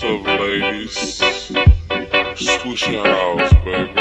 [0.00, 0.94] What's up, ladies?
[2.36, 3.92] Switch your house, baby.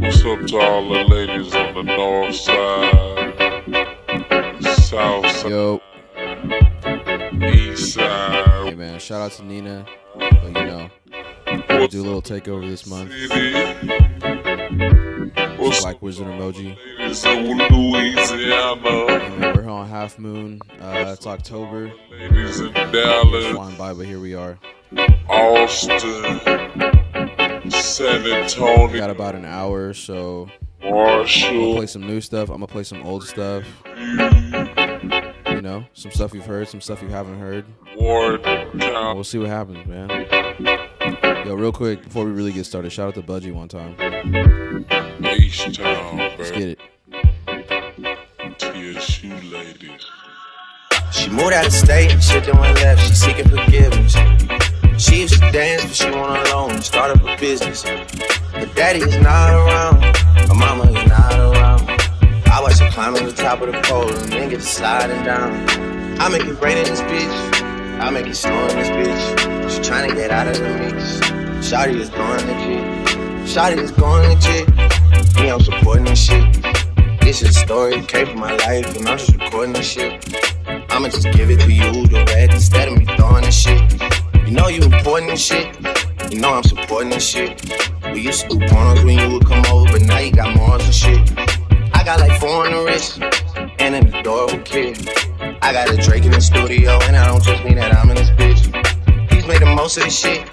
[0.00, 3.62] What's up to all the ladies on the north side,
[4.74, 5.80] south side, Yo,
[7.40, 9.86] east side, hey man, shout out to Nina.
[10.18, 10.90] But you know,
[11.68, 13.12] we'll do a little takeover this month.
[13.12, 15.15] city?
[15.66, 16.76] What's Black Wizard emoji.
[16.98, 19.06] ladies in Louisiana?
[19.16, 20.60] And we're on Half Moon.
[20.80, 21.92] Uh, it's October.
[22.12, 24.58] Ladies in Dallas, flying by, but here we are.
[25.28, 26.40] Austin,
[27.70, 30.48] San We Antonio, got about an hour, so
[30.80, 31.74] I'm gonna Marshall.
[31.76, 32.48] play some new stuff.
[32.48, 33.64] I'm gonna play some old stuff.
[33.96, 37.64] You know, some stuff you've heard, some stuff you haven't heard.
[37.96, 40.10] Ward we'll see what happens, man.
[41.44, 43.96] Yo, real quick before we really get started, shout out to Budgie one time.
[45.24, 46.78] H-Town, Let's get it.
[48.58, 50.06] TSU ladies.
[51.10, 53.06] She moved out of state, and shit then went left.
[53.06, 54.14] She seeking forgiveness.
[54.98, 57.82] She used to dance, but she want a loan, start up a business.
[57.82, 60.02] Her daddy is not around,
[60.48, 61.88] her mama is not around.
[62.46, 65.24] I watch her climb to the top of the pole and then get to sliding
[65.24, 65.52] down.
[66.20, 69.70] I make it rain in this bitch, I make it snow in this bitch.
[69.70, 71.20] She tryna get out of the mix.
[71.66, 72.84] Shotty is going legit.
[73.46, 74.95] Shotty is going legit.
[75.40, 76.62] Me, I'm supporting this shit.
[77.20, 80.12] This is a story, came from my life, and I'm just recording this shit.
[80.90, 83.82] I'ma just give it to you direct instead of me throwing this shit.
[84.46, 85.76] You know you important and shit.
[86.30, 87.62] You know I'm supporting this shit.
[88.12, 90.84] We used to do pornos when you would come over, but now you got morals
[90.84, 91.38] and shit.
[91.94, 93.20] I got like four on the wrist
[93.78, 95.08] and an adorable kid.
[95.62, 98.16] I got a Drake in the studio, and I don't just mean that I'm in
[98.16, 99.32] this bitch.
[99.32, 100.48] He's made the most of this shit.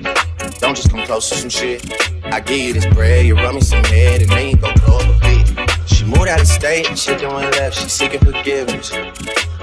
[0.59, 1.83] Don't just come close to some shit.
[2.25, 4.97] I give you this bread, you rub me some head, and then you go blow
[4.97, 5.89] up a bit.
[5.89, 7.77] She moved out of state, then went left.
[7.77, 8.91] She seeking forgiveness.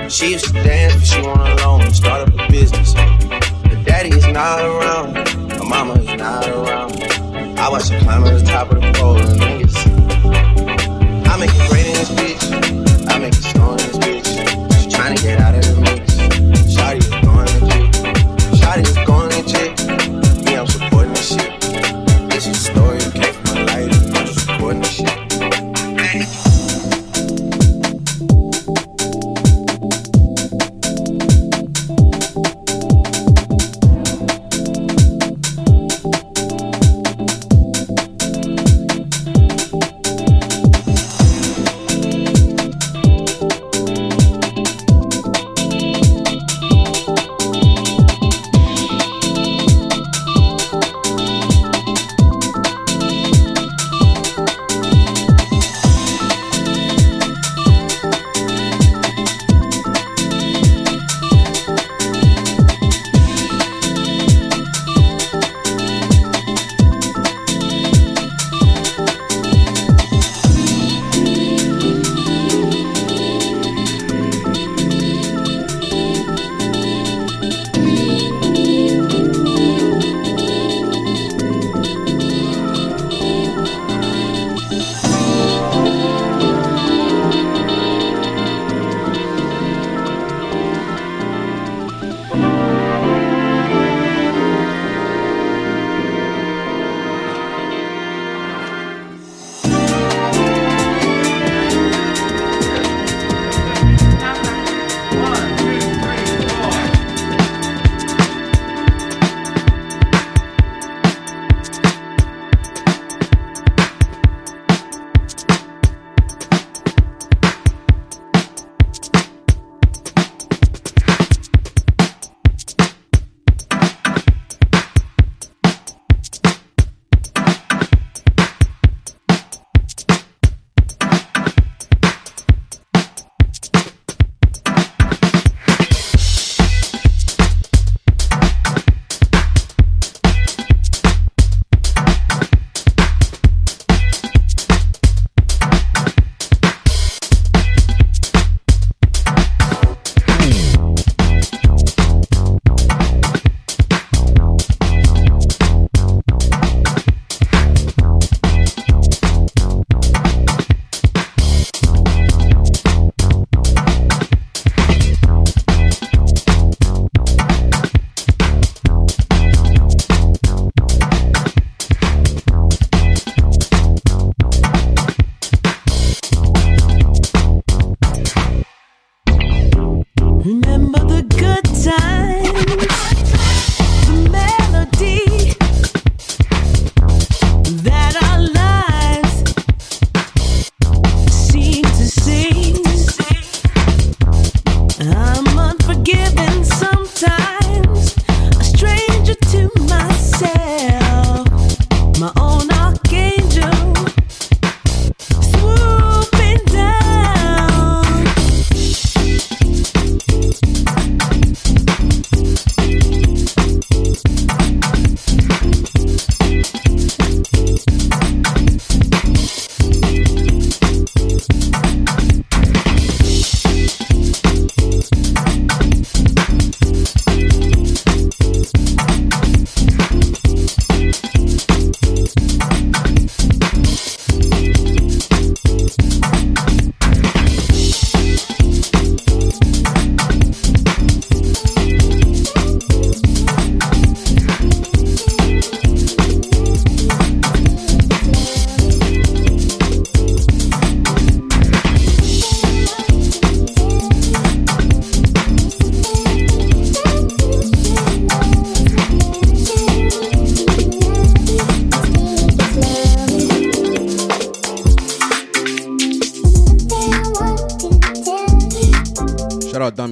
[0.08, 2.92] She used to dance, but she want a loan and start up a business.
[2.94, 5.16] Her daddy is not around,
[5.52, 6.92] her mama is not around.
[7.58, 9.76] I watch her climb to the top of the pole and niggas.
[11.26, 14.82] I make it rain in this bitch, I make it snow in this bitch.
[14.82, 15.69] She tryna get out of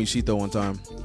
[0.09, 0.98] Out Damisito one time.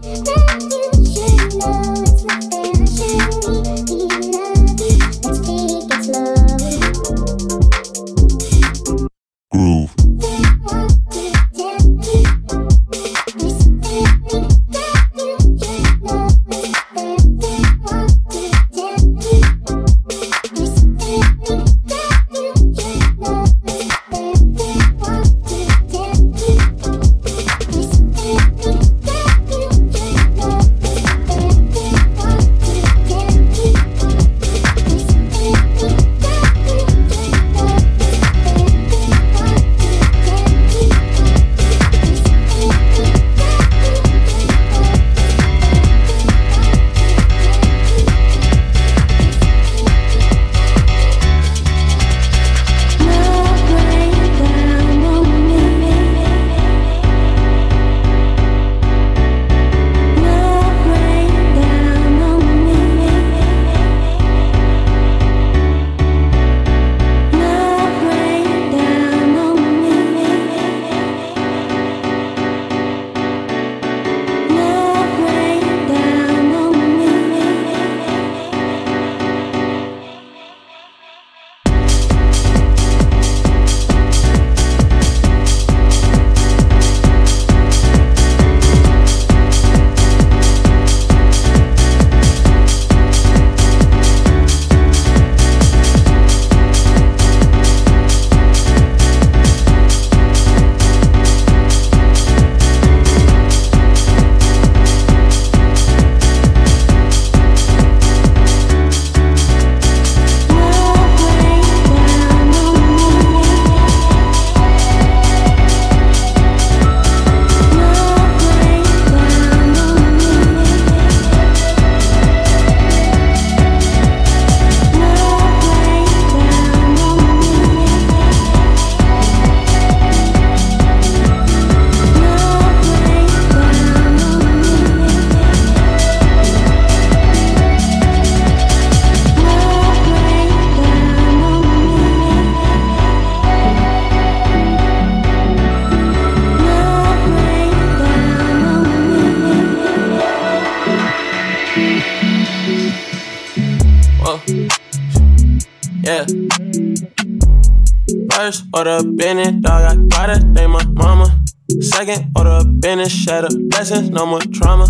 [164.14, 164.86] No more trauma.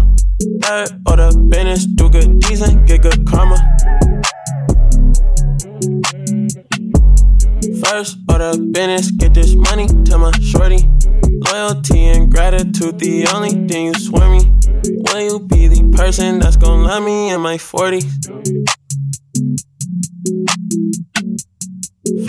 [0.62, 3.56] Third order Bennett, do good deeds and get good karma.
[7.86, 10.90] First order business, get this money to my shorty.
[11.52, 14.52] Loyalty and gratitude, the only thing you swear me.
[14.84, 18.04] Will you be the person that's gonna love me in my 40s?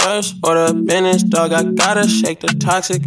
[0.01, 3.03] First order business, dog, I gotta shake the toxic.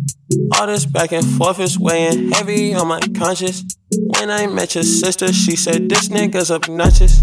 [0.57, 3.76] All this back and forth is weighing heavy on my conscience.
[4.19, 7.21] When I met your sister, she said this nigga's obnoxious.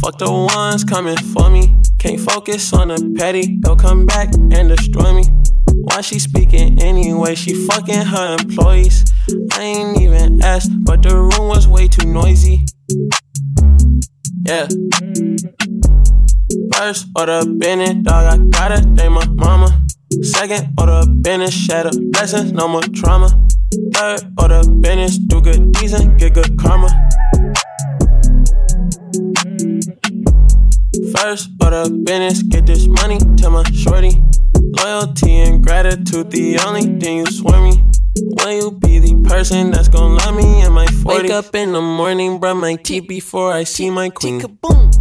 [0.00, 1.74] Fuck the ones coming for me.
[1.98, 3.58] Can't focus on the petty.
[3.60, 5.24] They'll come back and destroy me.
[5.82, 7.34] Why she speaking anyway?
[7.34, 9.04] She fucking her employees.
[9.54, 12.64] I ain't even asked, but the room was way too noisy.
[14.46, 14.68] Yeah.
[16.74, 19.82] First order Bennett, dog, I gotta thank my mama.
[20.12, 23.28] Second order Bennett, shatter blessings, no more trauma.
[23.94, 26.88] Third order Bennett, do good deeds and get good karma.
[31.14, 34.20] First order business, get this money to my shorty.
[34.82, 37.89] Loyalty and gratitude, the only thing you swear me.
[38.16, 41.04] Will you be the person that's gonna love me in my 40s?
[41.04, 44.42] Wake up in the morning, brush my teeth before I see my queen.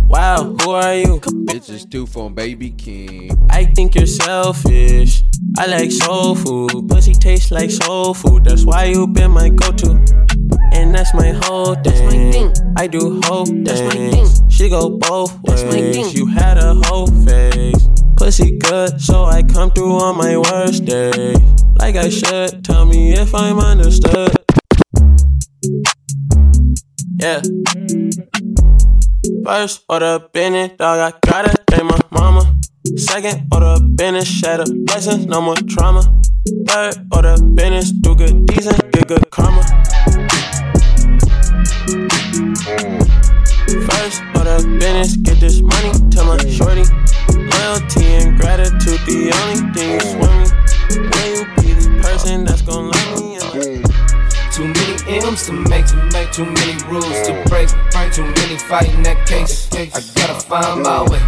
[0.08, 1.20] Wow, who are you?
[1.20, 3.32] Bitches two from Baby King.
[3.50, 5.24] I think you're selfish.
[5.58, 6.88] I like soul food.
[6.88, 8.44] Pussy tastes like soul food.
[8.44, 9.92] That's why you been my go-to.
[10.74, 11.84] And that's my whole thing.
[11.84, 12.54] That's my thing.
[12.78, 14.50] I do whole That's my thing.
[14.50, 15.63] She go both ways.
[15.63, 16.10] That's my thing.
[16.12, 17.88] You had a whole face.
[18.19, 21.33] Pussy good, so I come through on my worst day.
[21.79, 22.65] Like I should.
[22.65, 24.35] Tell me if I'm understood.
[27.21, 27.41] Yeah.
[29.45, 32.59] First order Bennett, dog, I gotta thank my mama.
[32.97, 36.03] Second order Bennett, shatter blessings, no more trauma.
[36.67, 39.63] Third order Bennett, do good deeds and get good karma.
[44.10, 46.82] First order business, get this money to my shorty.
[47.30, 50.50] Loyalty and gratitude, the only thing you swear me.
[50.98, 53.38] Will you be the person that's gonna love me?
[54.58, 58.12] And make, to make too many rules to break, break.
[58.12, 59.70] Too many fighting that case.
[59.74, 59.86] I
[60.16, 61.20] gotta find my way.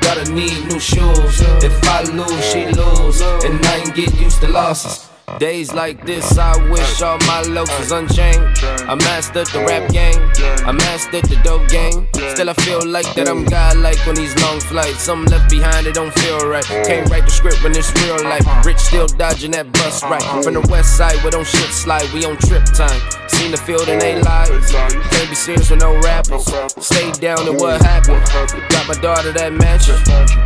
[0.00, 1.40] Gotta need new shoes.
[1.64, 3.20] If I lose, she lose.
[3.44, 5.13] And I ain't get used to losses.
[5.38, 8.44] Days like this, I wish all my looks was unchained.
[8.86, 10.20] I mastered the rap game,
[10.66, 12.06] I mastered the dope game.
[12.34, 15.00] Still, I feel like that I'm godlike on these long flights.
[15.00, 16.64] Something left behind, it don't feel right.
[16.64, 18.44] Can't write the script when it's real life.
[18.66, 20.22] Rich still dodging that bus right.
[20.44, 23.00] From the west side, where don't shit slide, we on trip time.
[23.28, 24.70] Seen the field and they lies.
[24.70, 26.44] Can't be serious with no rappers.
[26.78, 28.22] Stay down and what happened.
[28.70, 29.96] Got my daughter that mansion.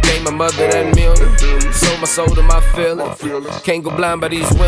[0.03, 1.73] Gave my mother that million.
[1.73, 3.11] Sold my soul to my feeling.
[3.65, 4.68] Can't go blind by these women.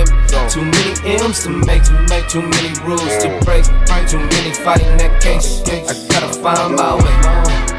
[0.51, 0.93] Too many
[1.23, 3.65] M's to make, to make too many rules to break.
[4.09, 5.63] Too many fighting that case.
[5.69, 7.17] I gotta find my way.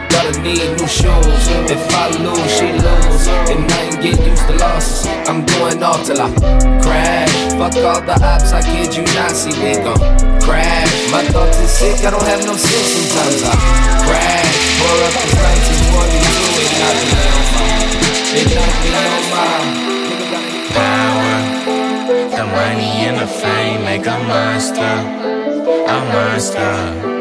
[0.08, 1.44] Gotta need new shoes.
[1.68, 3.28] If I lose, she lose.
[3.51, 5.08] And I ain't get used to losses.
[5.28, 6.32] I'm going off till I
[6.80, 7.32] crash.
[7.60, 9.32] Fuck all the ops, I kid you not.
[9.32, 10.00] See, we gon'
[10.42, 11.12] crash.
[11.12, 12.88] My thoughts is sick, I don't have no sense.
[12.96, 13.56] Sometimes I
[14.08, 14.51] crash.
[14.80, 15.36] Pour up this
[15.92, 17.68] 1942, it knocked me on my.
[18.40, 20.00] It knocked me on my.
[22.41, 27.21] The money and the fame make a monster, a monster.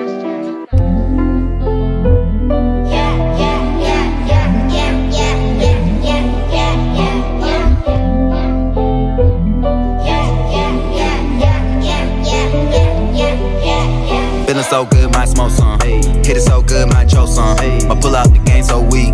[14.70, 15.80] So good, might smoke some.
[15.80, 17.56] Hit it so good, might choke some.
[17.88, 19.12] My pull out the game so weak.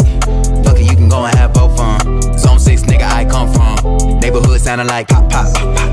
[0.63, 1.99] Fuck it, you can go and have both fun.
[2.39, 4.21] Zone 6, nigga, I come from.
[4.21, 5.49] Neighborhood sounding like pop, pop.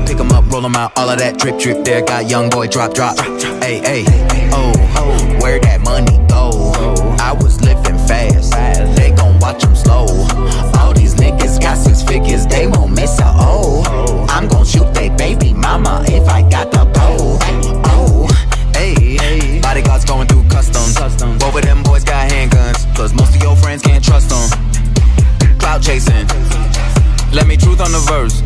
[0.06, 2.02] Pick 'em up, roll 'em out, all of that drip, drip there.
[2.02, 3.18] Got young boy drop, drop.
[3.64, 4.04] Hey, hey,
[4.52, 4.72] oh,
[5.40, 6.50] where that money go?
[7.18, 8.52] I was living fast.
[8.96, 10.04] They gon' watch 'em slow.
[10.78, 13.82] All these niggas got six figures, they won't miss a O.
[14.28, 16.42] I'm gon' shoot they baby mama if I
[20.94, 21.38] through customs.
[21.38, 25.58] Both of them boys got handguns, cause most of your friends can't trust them.
[25.58, 26.26] Cloud chasing,
[27.32, 28.42] let me truth on the verse.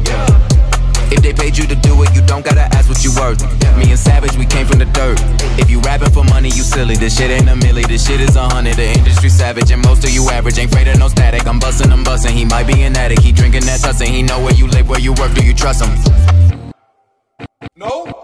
[1.11, 3.41] If they paid you to do it, you don't gotta ask what you worth.
[3.79, 5.19] Me and Savage, we came from the dirt.
[5.59, 6.97] If you rapping for money, you silly.
[6.97, 8.77] This shit ain't a milli, this shit is a hundred.
[8.77, 10.59] The industry savage, and most of you average.
[10.59, 11.47] Ain't afraid of no static.
[11.47, 12.33] I'm bustin', I'm bustin'.
[12.33, 13.23] He might be an addict.
[13.23, 14.09] He drinking that tussin'.
[14.09, 15.33] He know where you live, where you work.
[15.35, 15.97] Do you trust him?
[17.75, 18.18] No.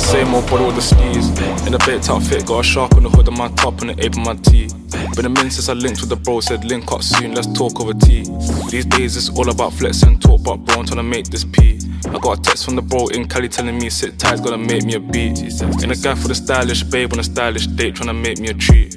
[0.00, 1.28] Same old boy with the skis.
[1.66, 4.04] In a baked outfit, got a shark on the hood of my top and the
[4.04, 4.68] ape on my tee.
[5.14, 7.80] Been a minute since I linked with the bro, said link up soon, let's talk
[7.80, 8.24] over tea.
[8.70, 11.44] These days it's all about flex and talk, but bro, I'm trying to make this
[11.44, 11.78] P.
[12.06, 14.84] I got a text from the bro in Cali telling me sit tight, gonna make
[14.84, 15.38] me a beat.
[15.82, 18.48] In a guy for the stylish babe on a stylish date, trying to make me
[18.48, 18.96] a treat.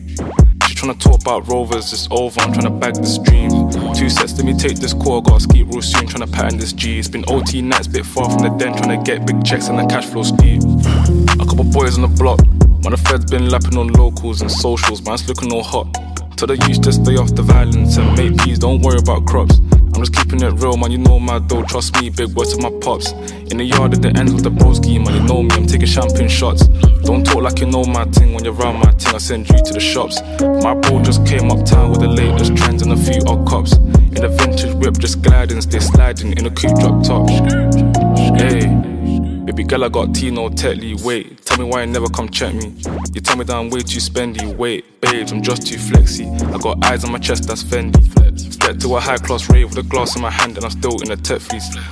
[0.84, 3.50] She tryna talk about rovers, it's over, I'm tryna bag this dream.
[3.94, 7.00] Two sets, let me take this call, gotta ski real soon, tryna pattern this G.
[7.00, 9.86] It's been OT nights, bit far from the den, tryna get big checks and the
[9.86, 10.62] cash flow steep.
[11.40, 12.46] A couple boys on the block,
[12.84, 16.13] man, the feds been lapping on locals and socials, man's looking all hot.
[16.38, 19.60] Tell the youth to stay off the violence and make peace, don't worry about crops.
[19.94, 20.92] I'm just keeping it real, man.
[20.92, 22.10] You know my dough, trust me.
[22.10, 23.12] Big words to my pops.
[23.52, 25.14] In the yard at the end with the broski, man.
[25.14, 26.68] You know me, I'm taking champagne shots.
[27.06, 29.14] Don't talk like you know my thing when you're around my thing.
[29.14, 30.20] I send you to the shops.
[30.42, 33.74] My bro just came uptown with the latest trends and a few odd cops.
[33.74, 37.30] In a vintage whip, just gliding, stay sliding in a coupe drop top.
[38.40, 39.03] Hey.
[39.46, 41.04] Baby girl, I got Tino Tetley.
[41.04, 42.74] Wait, tell me why you never come check me.
[43.14, 44.56] You tell me that I'm way too spendy.
[44.56, 46.26] Wait, babes, I'm just too flexy.
[46.26, 48.00] I got eyes on my chest, that's Fendi.
[48.60, 51.02] Get to a high class rave with a glass in my hand, and I'm still
[51.02, 51.42] in a tech.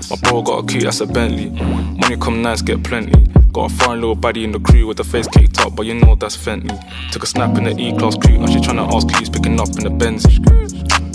[0.10, 1.50] My bro got a key, that's a Bentley.
[1.50, 3.27] Money come nice, get plenty.
[3.51, 5.93] Got a foreign little baddie in the crew with the face caked up, but you
[5.93, 6.72] know that's Fenty.
[7.12, 9.67] Took a snap in the E class crew, now she tryna ask keys, picking up
[9.77, 10.24] in the Benz.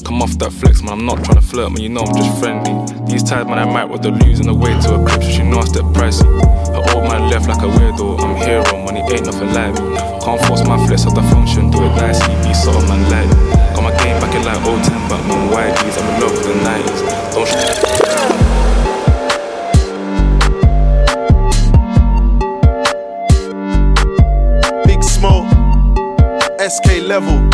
[0.04, 0.92] Come off that flex, man.
[0.92, 1.80] I'm not tryna flirt, man.
[1.80, 2.85] You know I'm just friendly.
[3.06, 5.58] These times, man, I might the losing the way to a crib, so she know
[5.58, 6.26] I step pricey.
[6.74, 8.18] Her old man left like a weirdo.
[8.20, 9.96] I'm here on money, ain't nothing like me.
[10.20, 12.34] Can't force my flex at the function, do it nicely.
[12.42, 13.30] Be sort of man me.
[13.74, 15.96] Got my game back in like old time, but man, whiteys.
[15.96, 17.00] I'm in love with the 90s.
[17.32, 17.86] Don't sh-
[24.86, 25.46] Big Smoke,
[26.60, 27.45] SK level.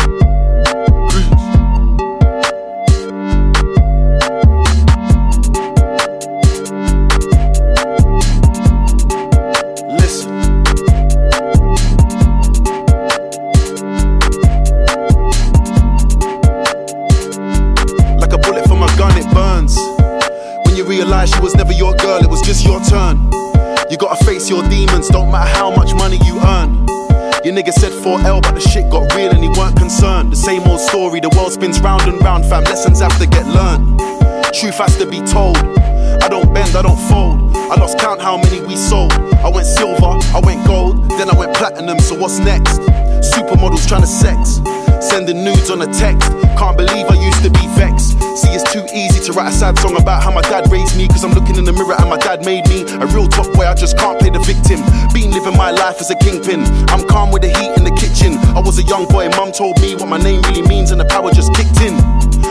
[49.63, 51.07] Sad song about how my dad raised me.
[51.07, 53.63] Cause I'm looking in the mirror and my dad made me a real top boy.
[53.63, 54.83] I just can't play the victim.
[55.15, 56.67] Been living my life as a kingpin.
[56.91, 58.35] I'm calm with the heat in the kitchen.
[58.57, 61.05] I was a young boy, mum told me what my name really means, and the
[61.05, 61.95] power just kicked in.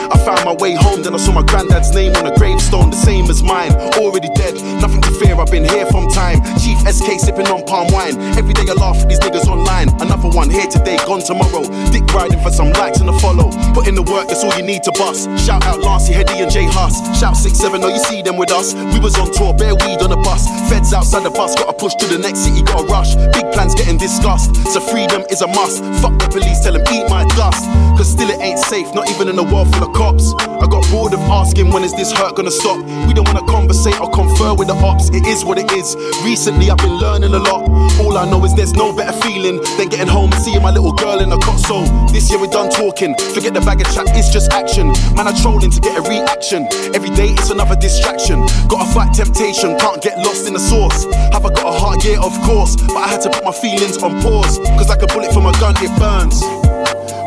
[0.09, 2.97] I found my way home, then I saw my granddad's name on a gravestone, the
[2.97, 3.75] same as mine.
[3.99, 6.39] Already dead, nothing to fear, I've been here from time.
[6.63, 8.15] Chief SK sipping on palm wine.
[8.39, 9.91] Every day I laugh at these niggas online.
[9.99, 11.67] Another one here today, gone tomorrow.
[11.91, 13.51] Dick riding for some likes and a follow.
[13.75, 15.27] Put in the work, that's all you need to bust.
[15.43, 16.95] Shout out Lancey, Heady, and J Hus.
[17.19, 18.73] Shout 6 7, oh, you see them with us.
[18.95, 20.47] We was on tour, bare weed on a bus.
[20.71, 23.17] Feds outside the bus, gotta push to the next city, gotta rush.
[23.35, 25.83] Big plans getting discussed, so freedom is a must.
[25.99, 27.67] Fuck the police, tell them eat my dust.
[27.99, 30.31] Cause still it ain't safe, not even in a world full of cops.
[30.61, 32.79] I got bored of asking when is this hurt gonna stop.
[33.07, 35.97] We don't wanna conversate or confer with the ops, it is what it is.
[36.25, 37.69] Recently I've been learning a lot.
[38.01, 40.93] All I know is there's no better feeling than getting home and seeing my little
[40.93, 41.59] girl in a cot.
[41.61, 43.15] So this year we're done talking.
[43.35, 44.89] Forget the bag of chat, it's just action.
[45.17, 46.69] Man, I'm trolling to get a reaction.
[46.95, 48.45] Every day it's another distraction.
[48.69, 51.05] Gotta fight temptation, can't get lost in the source.
[51.33, 52.05] Have I got a heart?
[52.05, 52.77] Yeah, of course.
[52.77, 54.59] But I had to put my feelings on pause.
[54.77, 56.43] Cause like a bullet from a gun, it burns.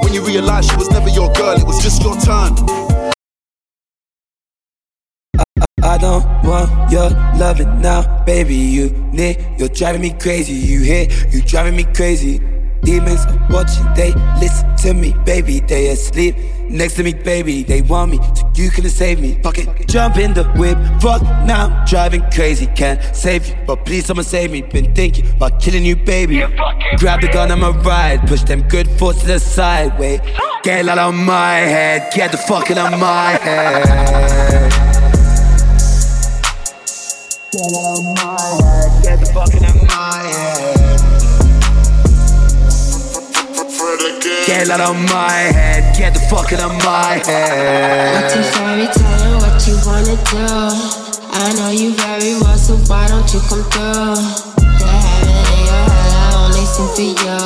[0.03, 2.94] When you realize she was never your girl, it was just your turn.
[6.05, 8.53] I don't want your loving now, baby.
[8.53, 10.53] You need, you're driving me crazy.
[10.53, 12.37] You hear, you driving me crazy.
[12.83, 15.61] Demons are watching, they listen to me, baby.
[15.61, 16.35] They asleep
[16.69, 17.63] next to me, baby.
[17.63, 19.39] They want me, so you couldn't save me.
[19.41, 20.77] Fuck it, jump in the whip.
[21.01, 22.67] Fuck now, I'm driving crazy.
[22.67, 24.61] Can't save you, but please someone save me.
[24.61, 26.37] Been thinking about killing you, baby.
[26.97, 28.27] Grab the gun, I'ma ride.
[28.27, 29.97] Push them good force to the side.
[29.97, 30.21] Wait,
[30.61, 32.13] get out of my head.
[32.13, 34.94] Get the fuck out of my head.
[37.55, 38.91] Get out of my head.
[39.01, 40.75] Get the fuck out of my head.
[44.45, 45.95] Get out of my head.
[45.95, 48.29] Get the fuck out of my head.
[48.29, 50.43] Too sorry, tell her what you wanna do.
[51.31, 54.19] I know you very well, so why don't you come through?
[54.59, 57.39] The heaven in your head, I only sing for you.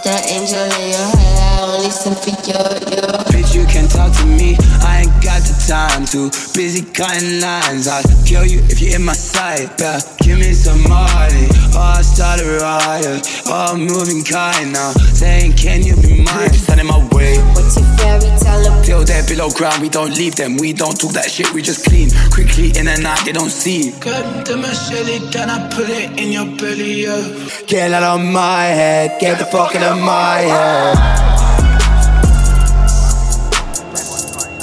[0.00, 2.56] The angel in your head, I only sing for you,
[2.88, 3.04] you.
[3.28, 4.56] Bitch, you can talk to me.
[4.84, 6.28] I ain't got the time to.
[6.52, 7.88] Busy cutting lines.
[7.88, 9.72] I'll kill you if you're in my sight.
[9.80, 11.48] Yeah, give me some money.
[11.72, 13.24] Oh, I started a riot.
[13.48, 14.92] Oh, I'm moving kind now.
[15.16, 16.52] Saying, can you be mine?
[16.64, 17.40] Stand in my way.
[17.56, 18.82] What's your fairy tale?
[18.84, 20.56] Till they're below ground, we don't leave them.
[20.58, 22.10] We don't talk that shit, we just clean.
[22.30, 23.92] Quickly in and out, they don't see.
[23.98, 27.02] Cut the my shelly, can I put it in your belly?
[27.04, 27.22] Yeah.
[27.66, 29.18] Get out of my head.
[29.20, 31.45] Get the fuck out of my head.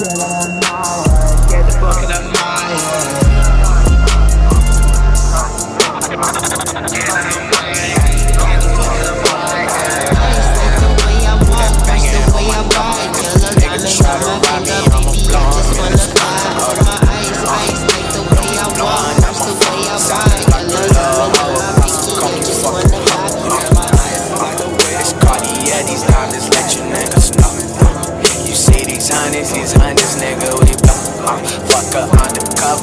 [0.04, 1.50] Get out of my head.
[1.50, 3.13] Get the fuck out of my head.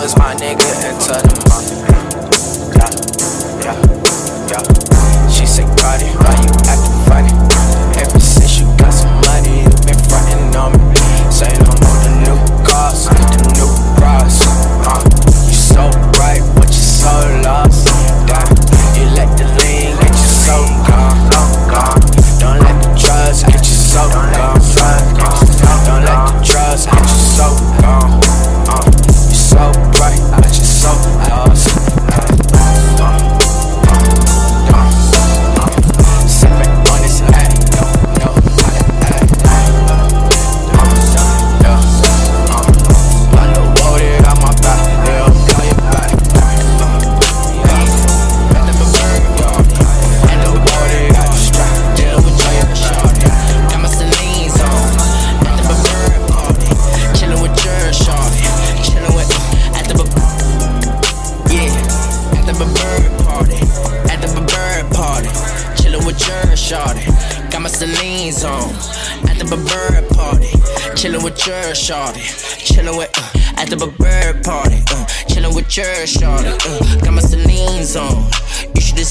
[0.00, 1.49] Undercovers, my nigga, into the money.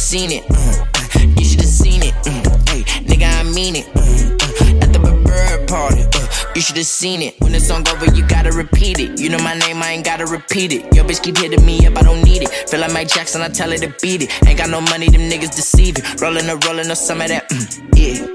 [0.10, 0.44] Seen it.
[0.50, 2.16] Uh, uh, you should've seen it.
[2.26, 3.86] Mm, hey, mean it.
[3.94, 7.40] Uh, uh, at the bird party, uh, you should've seen it.
[7.42, 9.20] When the song over, you gotta repeat it.
[9.20, 10.82] You know my name, I ain't gotta repeat it.
[10.96, 12.50] Your bitch keep hitting me up, I don't need it.
[12.68, 14.48] Feel like Mike Jackson, I tell her to beat it.
[14.48, 16.04] Ain't got no money, them niggas deceiving.
[16.20, 18.26] Rolling up, rolling up some of that, mm, yeah.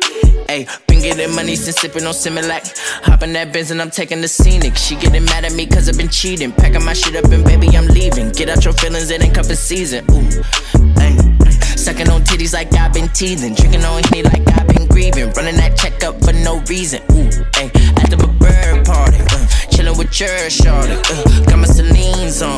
[0.46, 2.70] Ayy, been getting money since sipping on Similac.
[3.02, 4.76] Hopping that Benz and I'm taking the scenic.
[4.76, 6.52] She getting mad at me cause I've been cheating.
[6.52, 8.30] Packing my shit up and baby, I'm leaving.
[8.30, 10.04] Get out your feelings, it ain't cuffing season.
[10.12, 10.22] Ooh,
[11.02, 11.33] ayy.
[11.84, 13.52] Sucking on titties like I've been teething.
[13.52, 15.30] Drinking on Henny like I've been grieving.
[15.36, 17.02] Running that check up for no reason.
[17.12, 17.28] Ooh,
[17.60, 17.68] ayy.
[18.00, 19.20] At the bird party.
[19.20, 20.96] Uh, chilling with your shorty.
[20.96, 22.56] Uh, got my Celine's on.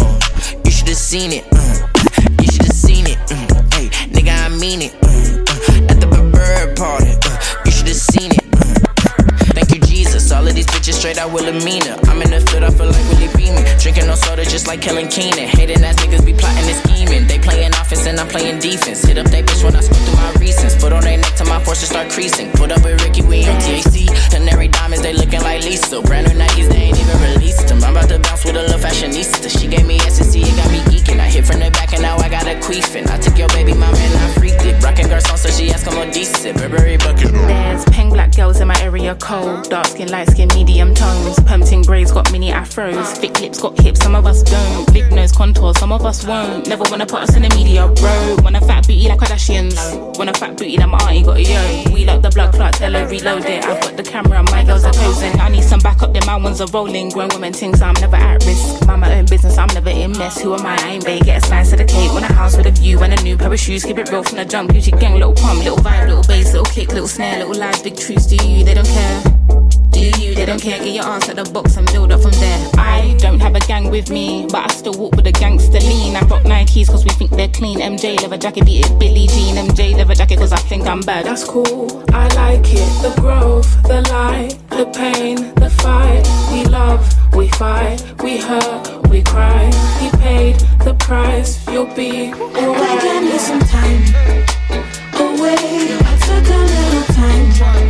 [0.63, 1.43] You should've seen it.
[1.51, 1.91] Uh,
[2.41, 3.19] you should've seen it.
[3.27, 4.95] Uh, ayy, nigga, I mean it.
[5.03, 7.11] Uh, uh, at the bird party.
[7.27, 7.35] Uh,
[7.65, 8.47] you should've seen it.
[9.59, 10.31] Thank you, Jesus.
[10.31, 11.99] All of these bitches straight out Wilhelmina.
[12.07, 13.67] I'm in the field, I feel like Willie Beamen.
[13.83, 15.51] Drinking no soda just like Kellen Keenan.
[15.51, 17.27] Hating ass niggas be plotting and scheming.
[17.27, 19.05] They playing and I'm playing defense.
[19.05, 20.77] Hit up that bitch when I smoke through my reasons.
[20.77, 22.51] Put on their neck till my forces start creasing.
[22.53, 24.11] Put up with Ricky, we on TAC.
[24.31, 26.03] Canary diamonds, they looking like Lisa.
[26.03, 27.83] Brand new Nikes, they ain't even released them.
[27.85, 29.49] I'm about to bounce with a little fashionista.
[29.49, 31.21] She gave me SSC, it got me geeking.
[31.21, 33.09] I hit from the back and now I got a queefing.
[33.09, 34.83] I took your baby mama and I freaked it.
[34.83, 36.59] Rockin' garçon, so she asked, come on decent.
[36.59, 37.33] Burberry bucket.
[37.33, 37.86] Black
[38.37, 39.69] girls in my area cold.
[39.71, 41.41] Dark skin, light skin, medium tones.
[41.41, 43.17] Pumping braids got mini afros.
[43.17, 44.93] Thick lips got hips, some of us don't.
[44.93, 46.69] Big nose contour, some of us won't.
[46.69, 48.37] Never wanna put us in the media, bro.
[48.43, 49.77] Want a fat booty like Kardashians.
[50.19, 51.95] Want a fat booty like my auntie got a yo.
[51.95, 53.65] We like the blood clot, tell her reload it.
[53.65, 55.41] I've got the camera, my girls are posing.
[55.41, 57.09] I need some backup, then my ones are rolling.
[57.09, 58.87] Grown women things, I'm never at risk.
[58.87, 60.41] Mind my own business, I'm never in mess.
[60.43, 60.77] Who am I?
[60.77, 61.25] I ain't big.
[61.25, 62.13] Get a slice of the cake.
[62.13, 63.83] Want a house with a view and a new pair of shoes.
[63.85, 64.71] Keep it real from the jump.
[64.73, 67.97] Gucci gang, little pump, little vibe, little bass, little kick, little snare, little lies, big
[67.97, 68.26] truths.
[68.29, 68.65] Do you?
[68.65, 69.23] They don't care.
[69.91, 70.35] Do you?
[70.35, 70.79] They don't care.
[70.79, 72.71] Get your ass at the box and build up from there.
[72.77, 76.17] I don't have a gang with me, but I still walk with a gangster lean.
[76.17, 77.79] I rock Nikes cause we think they're clean.
[77.79, 79.55] MJ leather jacket, beat it Billie Jean.
[79.55, 81.25] MJ leather jacket cause I think I'm bad.
[81.25, 82.91] That's cool, I like it.
[83.03, 86.27] The growth, the light, the pain, the fight.
[86.51, 89.67] We love, we fight, we hurt, we cry.
[90.01, 93.03] He paid the price, you'll be alright.
[93.03, 94.03] Give me some time
[95.15, 95.55] away.
[95.55, 97.86] I took a little time.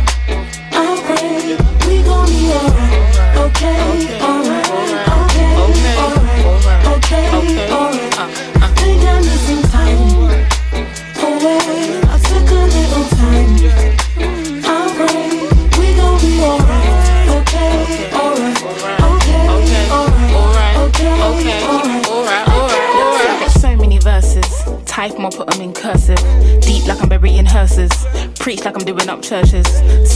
[29.31, 30.06] Like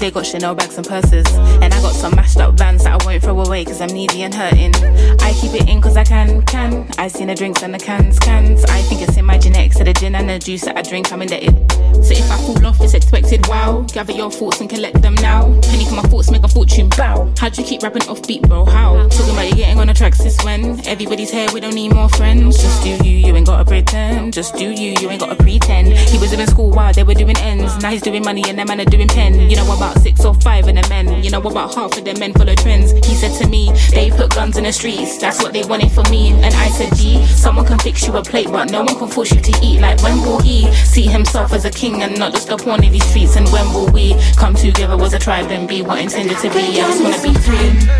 [0.00, 1.26] They got Chanel bags and purses.
[1.60, 4.22] And I got some mashed up vans that I won't throw away cause I'm needy
[4.22, 4.74] and hurting.
[5.20, 6.88] I keep it in cause I can, can.
[6.96, 8.64] I seen the drinks and the cans, cans.
[8.64, 9.76] I think it's in my genetics.
[9.76, 11.54] So the gin and the juice that I drink, I'm indebted.
[12.02, 13.82] So if I fall off, it's expected, wow.
[13.92, 15.42] Gather your thoughts and collect them now.
[15.64, 17.30] Penny for my thoughts, make a fortune, bow.
[17.36, 18.64] How'd you keep rapping off beat, bro?
[18.64, 19.06] How?
[19.08, 20.80] Talking about you getting on the tracks since when?
[20.88, 22.56] Everybody's here, we don't need more friends.
[22.56, 24.32] Just do you, you ain't gotta pretend.
[24.32, 25.88] Just do you, you ain't gotta pretend.
[25.88, 27.76] He was in school while they were doing ends.
[27.82, 29.50] Now he's doing money and them man are doing pen.
[29.50, 31.22] You know what about six or five of the men.
[31.22, 32.92] You know about half of the men follow trends.
[33.06, 35.18] He said to me, they put guns in the streets.
[35.18, 36.32] That's what they wanted for me.
[36.32, 39.32] And I said, G, someone can fix you a plate, but no one can force
[39.32, 39.80] you to eat.
[39.80, 42.92] Like when will he see himself as a king and not just a pawn in
[42.92, 43.36] these streets?
[43.36, 46.80] And when will we come together as a tribe and be what intended to be?
[46.80, 47.56] I just wanna be free.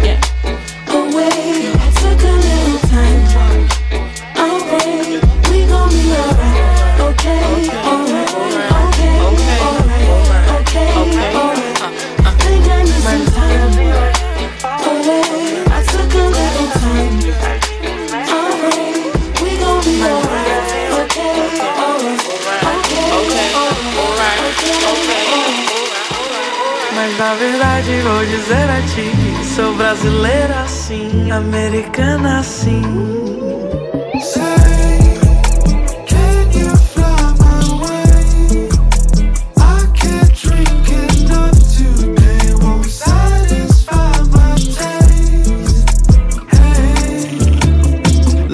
[0.07, 0.20] Yeah.
[0.88, 1.72] away.
[2.00, 3.68] Took a little time.
[4.37, 7.00] I pray we gon' be alright.
[7.00, 7.40] Okay.
[7.68, 7.99] Okay,
[27.31, 32.83] Na verdade vou dizer a ti Sou brasileira assim, americana assim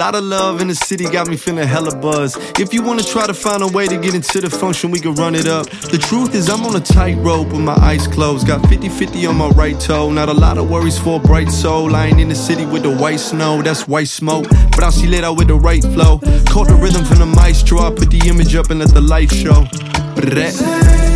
[0.06, 2.36] Lot of love in the city got me feeling hella buzz.
[2.60, 5.16] If you wanna try to find a way to get into the function, we can
[5.16, 5.68] run it up.
[5.68, 8.46] The truth is, I'm on a tightrope with my eyes closed.
[8.46, 10.12] Got 50 50 on my right toe.
[10.12, 11.90] Not a lot of worries for a bright soul.
[11.90, 14.46] Lying in the city with the white snow, that's white smoke.
[14.70, 16.20] But I'll see lit out with the right flow.
[16.50, 17.80] Caught the rhythm from the maestro.
[17.80, 19.64] I put the image up and let the light show.
[20.14, 21.15] Brrrr.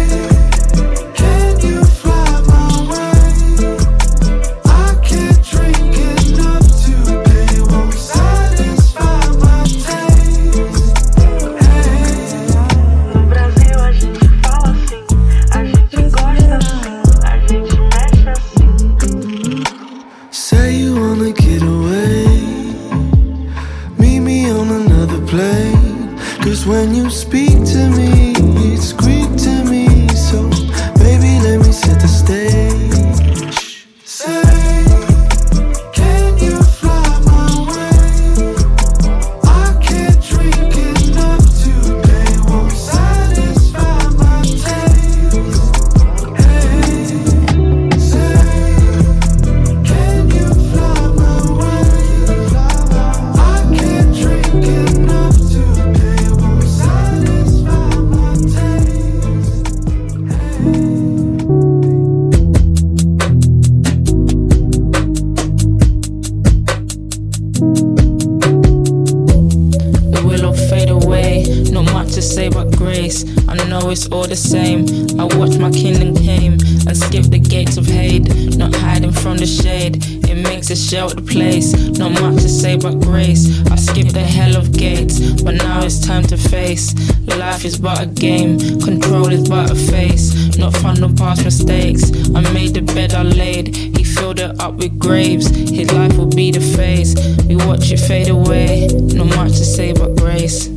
[80.91, 83.47] A shelter place, not much to say but grace.
[83.71, 86.95] I skipped the hell of gates, but now it's time to face.
[87.27, 90.57] Life is but a game, control is but a face.
[90.57, 92.11] Not fun of past mistakes.
[92.35, 95.49] I made the bed I laid, he filled it up with graves.
[95.49, 97.15] His life will be the phase.
[97.47, 100.69] We watch it fade away, not much to say but grace.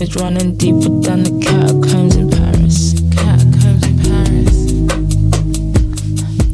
[0.00, 2.94] It's running deeper than the catacombs in Paris.
[3.14, 4.56] Catacombs in Paris.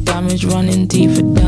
[0.05, 1.38] Damage running deeper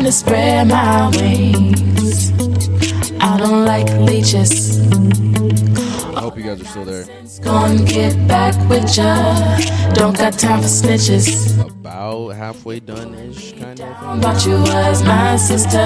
[0.00, 2.32] Time to spread my wings.
[3.20, 4.80] I don't like leeches.
[6.16, 7.04] I hope you guys are still there.
[7.42, 9.58] Gonna get back with ya.
[9.92, 11.60] Don't got time for snitches.
[11.60, 14.22] About halfway done ish, kind of.
[14.22, 15.84] Thought you was my sister.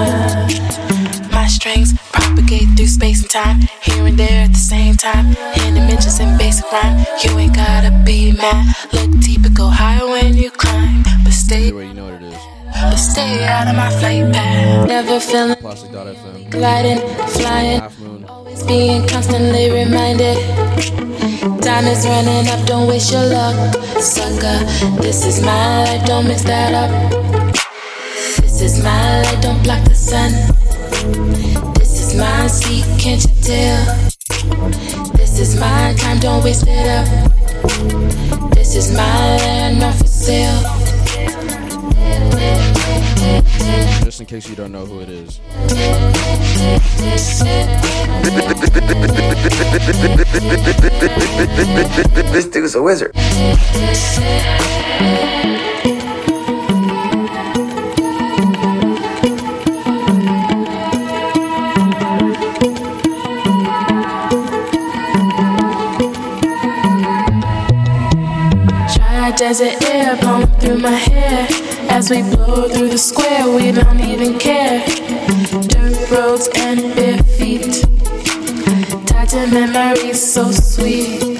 [1.33, 5.35] My strings propagate through space and time, here and there at the same time.
[5.65, 8.75] In dimensions and basic rhyme, you ain't gotta be mad.
[8.93, 11.67] Look deeper, go higher when you climb, but stay.
[11.67, 12.44] Anyway, you know what it is.
[12.81, 14.87] But stay out of my flight path.
[14.87, 16.49] Never feeling Plastic.fm.
[16.51, 18.25] gliding, flying, Half moon.
[18.25, 20.37] always being constantly reminded.
[21.63, 24.59] Time is running up, don't waste your luck, sucker.
[25.01, 26.91] This is my life, don't mix that up.
[28.41, 30.31] This is my light, don't block the sun.
[31.75, 33.79] This is my seat, can't you tell?
[35.15, 37.07] This is my time, don't waste it up.
[38.53, 40.74] This is my land, not for sale.
[44.03, 45.39] Just in case you don't know who it is.
[52.31, 53.13] This dude's a wizard.
[68.93, 71.74] Try desert air blowing through my hair.
[71.95, 74.85] As we blow through the square, we don't even care.
[75.69, 77.85] Dirt roads and bare feet.
[79.07, 81.39] Tied to memories so sweet.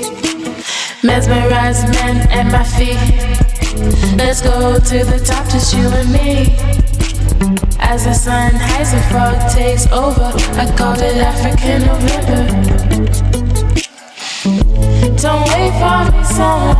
[1.03, 2.95] Mesmerized men at my feet.
[4.15, 6.55] Let's go to the top, just you and me.
[7.79, 12.45] As the sun hides and fog takes over, I call it African November.
[15.19, 16.75] Don't wait for me, son.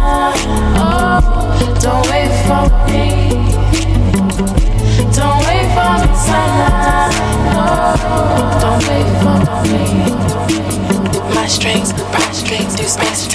[0.80, 3.45] Oh, don't wait for me.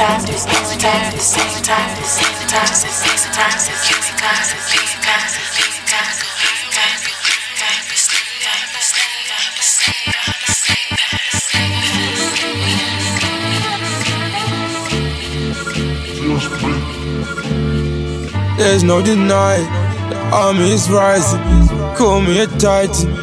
[0.01, 4.81] Time, and time, space time, space time, space time, space time, space time, and
[5.89, 6.31] time.
[18.57, 19.65] There's no denying,
[20.09, 21.41] the army is rising.
[21.97, 23.15] Call me a titan,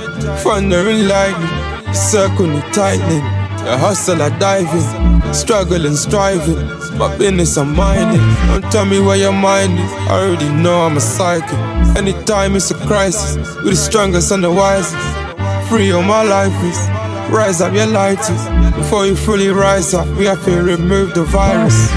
[0.44, 3.37] thunder and lightning, circle me tightening.
[3.68, 6.56] The hustle I diving, struggling, striving.
[6.98, 8.24] My business I'm minding.
[8.48, 9.92] Don't tell me where your mind is.
[10.08, 11.52] I already know I'm a psychic.
[11.98, 14.96] Anytime it's a crisis, we're the strongest and the wisest.
[15.68, 16.80] Free all my life is.
[17.30, 18.42] Rise up your lighters.
[18.74, 21.92] Before you fully rise up, we have to remove the virus.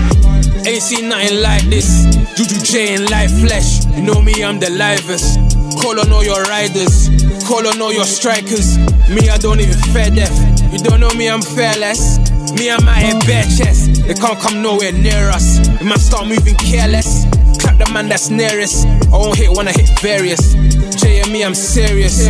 [0.66, 2.04] Ain't seen nothing like this.
[2.34, 3.86] Juju J in live flesh.
[3.94, 5.38] You know me, I'm the livest.
[5.80, 7.08] Call on all your riders.
[7.46, 8.76] Call on all your strikers.
[9.08, 10.49] Me, I don't even fear death.
[10.72, 12.18] You don't know me, I'm fearless.
[12.52, 14.04] Me, I'm out here bare chest.
[14.06, 15.58] They can't come nowhere near us.
[15.80, 17.26] We might start moving careless.
[17.58, 18.86] Clap the man that's nearest.
[18.86, 20.54] I won't hit when I hit various.
[21.00, 22.28] J and me, I'm serious.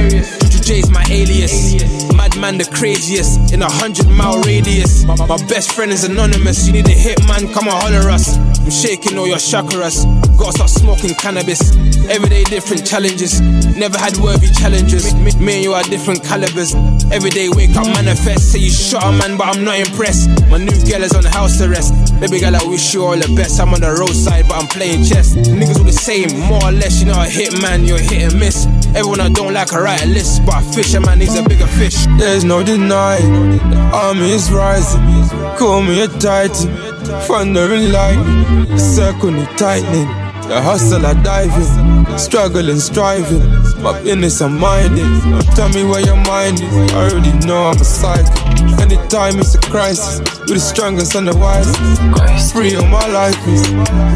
[0.70, 1.82] J's my alias.
[2.14, 5.04] Madman the craziest in a hundred mile radius.
[5.04, 6.66] My, my best friend is anonymous.
[6.66, 8.38] You need a hit man, come and holler us.
[8.62, 10.04] I'm shaking all your chakras.
[10.36, 11.74] Gotta start smoking cannabis.
[12.08, 13.40] Everyday different challenges.
[13.76, 15.14] Never had worthy challenges.
[15.14, 16.74] Me, me and you are different calibers.
[17.10, 18.52] Every day wake up manifest.
[18.52, 20.28] Say you shot a man, but I'm not impressed.
[20.50, 21.94] My new girl is on the house arrest.
[22.20, 23.60] Baby girl, I wish you all the best.
[23.60, 25.34] I'm on the roadside, but I'm playing chess.
[25.34, 27.00] Niggas all the same, more or less.
[27.00, 28.66] You know, a hit man, you're hit and miss.
[28.94, 30.44] Everyone I don't like, I write a list.
[30.44, 32.06] But a fisherman needs a bigger fish.
[32.18, 35.00] There's no denying, the army is rising.
[35.56, 36.74] Call me a titan,
[37.26, 40.08] thunder and lightning, circle me tightening.
[40.48, 43.38] The hustle I diving, struggling, striving.
[43.82, 45.06] My business I'm minding.
[45.54, 46.92] Tell me where your mind is.
[46.92, 48.34] I already know I'm a psychic.
[48.80, 52.52] Anytime it's a crisis, we're the strongest and the wisest.
[52.52, 53.62] Free all my life is.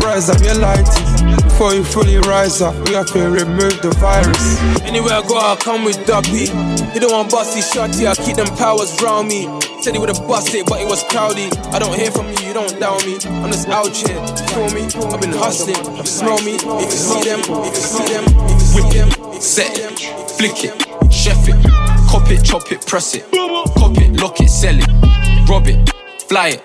[0.04, 1.43] Rise up your lighters.
[1.54, 4.58] Before you fully rise up, we have to remove the virus.
[4.82, 6.50] Anywhere I go, I come with Duppy.
[6.90, 9.46] He don't want bossy shotty, I keep them powers round me.
[9.80, 11.46] Said he would've bust it, but it was cloudy.
[11.70, 13.22] I don't hear from you, you don't doubt me.
[13.38, 14.18] I'm just out here,
[14.50, 14.90] feel me?
[15.14, 16.58] I've been hustling, you smell me.
[16.82, 19.94] If you see them, if you see them, if you see them, Set it,
[20.34, 20.74] flick it,
[21.12, 21.54] chef it,
[22.10, 25.88] cop it, chop it, press it, cop it, lock it, sell it, rob it,
[26.26, 26.62] fly it,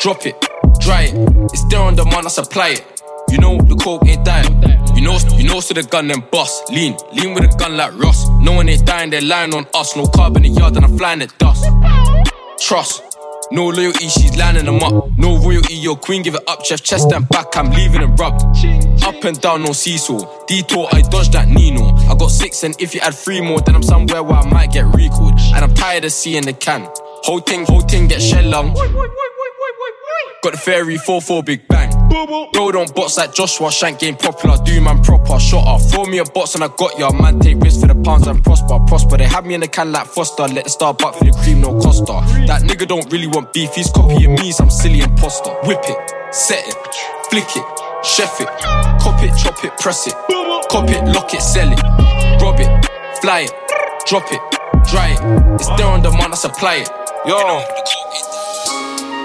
[0.00, 0.40] drop it,
[0.80, 1.14] dry it.
[1.52, 2.99] It's there on demand, I supply it.
[3.30, 4.62] You know the coke ain't dying.
[4.96, 6.68] You know, you know, so the gun then bust.
[6.70, 8.28] Lean, lean with a gun like Ross.
[8.40, 9.96] No one ain't dying, they're lying on us.
[9.96, 11.64] No carbon in the yard, and I'm flying at dust.
[12.60, 13.02] Trust.
[13.52, 15.10] No loyalty, she's lining them up.
[15.18, 18.42] No royalty, your queen give it up, chest, chest and back, I'm leaving it rubbed.
[19.02, 20.46] Up and down, no seesaw.
[20.46, 21.96] Detour, I dodged that Nino.
[22.08, 24.70] I got six, and if you add three more, then I'm somewhere where I might
[24.70, 25.34] get recalled.
[25.54, 26.86] And I'm tired of seeing the can.
[27.24, 28.72] Whole thing, whole thing get shell long.
[30.42, 31.89] Got the fairy 4-4 big bang.
[32.10, 34.56] Bro, don't box like Joshua Shank game popular.
[34.64, 35.80] Do man proper shot up.
[35.90, 37.10] Throw me a box and I got ya.
[37.12, 38.78] Man, take risks for the pounds and prosper.
[38.86, 39.16] Prosper.
[39.16, 40.48] They have me in the can like Foster.
[40.48, 42.20] Let the star butt for the cream, no Costa.
[42.46, 43.74] That nigga don't really want beef.
[43.74, 45.50] He's copying me, some silly imposter.
[45.64, 46.74] Whip it, set it,
[47.30, 47.64] flick it,
[48.04, 48.48] chef it,
[49.00, 50.14] cop it, chop it, press it,
[50.68, 51.80] cop it, lock it, sell it,
[52.42, 52.68] rob it,
[53.20, 53.52] fly it,
[54.06, 54.40] drop it,
[54.90, 55.54] dry it.
[55.54, 56.90] It's there on demand, I supply it.
[57.26, 57.99] Yo.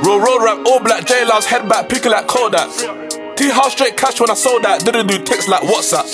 [0.05, 2.69] Real road rap, all black J Love's head back, picking like Kodak.
[3.35, 6.05] T house straight cash when I sold that, didn't do text like WhatsApp.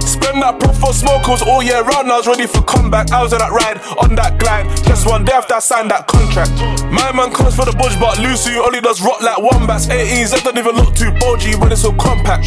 [0.00, 3.10] Spend that proof for smokers all year round, I was ready for comeback.
[3.10, 4.70] I was on that ride, on that glide.
[4.86, 6.54] Just one day after I signed that contract.
[6.86, 9.88] My man comes for the bush, but Lucy only does rock like wombats.
[9.88, 12.46] 18s, that don't even look too bulgy when it's so compact.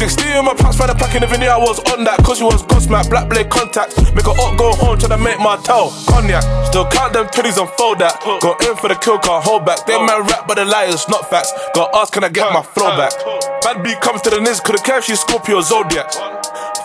[0.00, 2.24] 60 in my pants, find a pack in the veneer, I was on that.
[2.24, 4.00] Cause you was Gosmack, black blade contacts.
[4.16, 5.92] Make a up go home, tryna make my toe.
[6.08, 6.40] Cognac,
[6.72, 8.16] still count them titties and fold that.
[8.40, 9.84] Go in for the kill, can't hold back.
[9.84, 11.52] Them man rap, but the liars, not facts.
[11.76, 13.12] Got ask, can I get my flow back?
[13.60, 16.08] Bad B comes to the Niz, could've care she Scorpio Zodiac.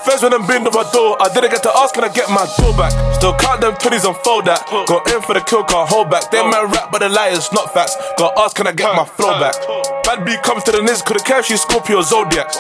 [0.04, 2.28] First when them been to my door, I didn't get to ask, can I get
[2.28, 2.92] my door back?
[3.16, 4.60] Still count them titties and fold that.
[4.92, 6.36] Go in for the kill, can't hold back.
[6.36, 7.96] Them man rap, but the liars, not facts.
[8.20, 9.56] Got ask, can I get my flow back?
[10.04, 12.52] Bad B comes to the Niz, could've care she Scorpio Zodiac.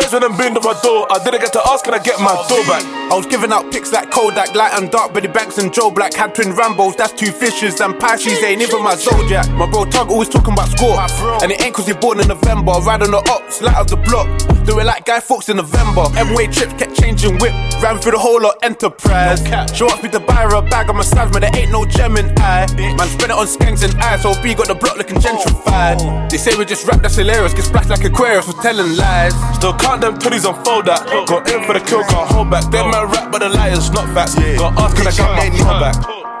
[0.00, 2.18] First when them been to my door, I didn't get to ask, can I get
[2.20, 2.82] my door back?
[3.12, 6.14] I was giving out pics like Kodak, light and dark, Betty Banks and Joe Black
[6.14, 9.50] had twin Rambos, that's two fishes, and Pisces ain't even my zodiac.
[9.50, 10.98] My bro Tug always talking about score,
[11.42, 12.72] and it ain't cause he born in November.
[12.80, 14.26] Ride on the ops, light of the block,
[14.64, 16.06] do it like Guy Fawkes in November.
[16.16, 19.44] M-way trips kept changing whip, ran through the whole lot enterprise.
[19.76, 22.16] She wants me to buy her a bag of massage, but there ain't no gem
[22.16, 22.66] in eye.
[22.96, 25.98] Man, spend it on skanks and eyes, so B got the block looking gentrified.
[26.00, 26.28] Oh.
[26.30, 29.34] They say we just rap, that's hilarious, get splashed like Aquarius for telling lies.
[29.56, 31.02] Still count them titties on fold that.
[31.26, 32.62] Got in for the kill, can't hold back.
[32.70, 34.38] Dead man rap, but the liars, not facts.
[34.38, 35.96] Got ask, can I get my phone back?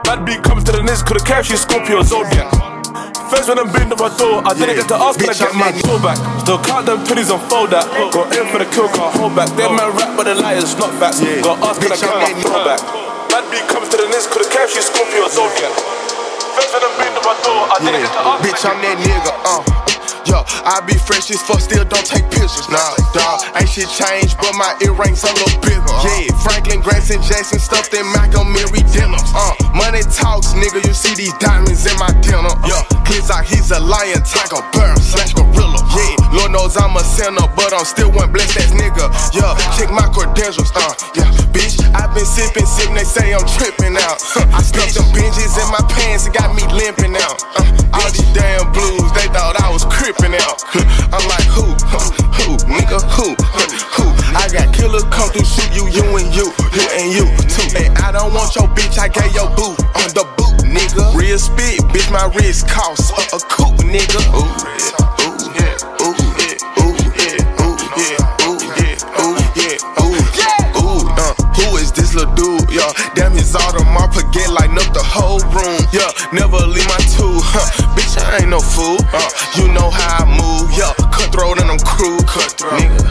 [0.06, 2.46] Bad beat comes to the nest, coulda kept she Scorpio Zodiac.
[3.26, 5.50] First when I'm been to my door, I didn't get to ask, can I get
[5.58, 6.18] my door back?
[6.46, 7.90] Still count them titties on fold that.
[8.14, 9.50] Got in for the kill, can't hold back.
[9.58, 11.18] Dead man rap, but the liars, not facts.
[11.18, 12.78] Got ask, can I get my phone back?
[13.34, 15.74] Bad beat comes to the nest, coulda kept she Scorpio Zodiac.
[16.54, 18.38] First when I'm been to my door, I didn't get to ask.
[18.46, 19.89] Bitch, I'm that nigga, uh.
[20.30, 22.70] Yo, I be fresh as fuck, still don't take pictures.
[22.70, 25.82] Nah, dawg, ain't shit changed, but my earrings a little bigger.
[26.06, 29.18] Yeah, Franklin, Grayson, Jackson, stuffed in Montgomery dinner.
[29.34, 32.54] Uh, money talks, nigga, you see these diamonds in my dinner.
[32.62, 35.82] Yeah, kids out, he's a lion, tiger, bear, slash gorilla.
[35.98, 39.10] Yeah, Lord knows I'm a sinner, but I'm still one blessed ass nigga.
[39.34, 43.98] Yeah, check my credentials, uh, yeah, bitch, i been sipping, sipping, they say I'm tripping
[43.98, 44.22] out.
[44.54, 47.42] I stuffed some binges in my pants, it got me limping out.
[47.58, 49.82] Uh, all these damn blues, they thought I was
[50.20, 50.42] wrapping it.
[51.12, 51.64] I'm like, who,
[52.36, 53.34] who, nigga, who,
[53.96, 54.06] who?
[54.36, 57.66] I got killer come through, shoot you, you and you, you and you too.
[57.76, 61.14] And I don't want your bitch, I gave your boo on the boot, nigga.
[61.14, 64.20] Real spit, bitch, my wrist cost a, a coupe, nigga.
[64.34, 64.70] Ooh.
[72.20, 72.59] little dude
[73.14, 75.82] Damn, it's all them I forget, lighten up the whole room.
[75.92, 77.66] Yeah, never leave my tool, huh?
[77.96, 78.98] Bitch, I ain't no fool.
[79.12, 80.94] Uh, you know how I move, yeah.
[81.10, 82.80] Cutthroat and I'm crew, cutthroat.
[82.80, 83.02] Nigga,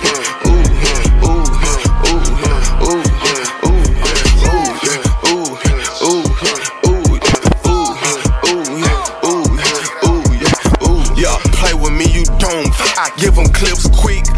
[13.18, 13.85] Give them clips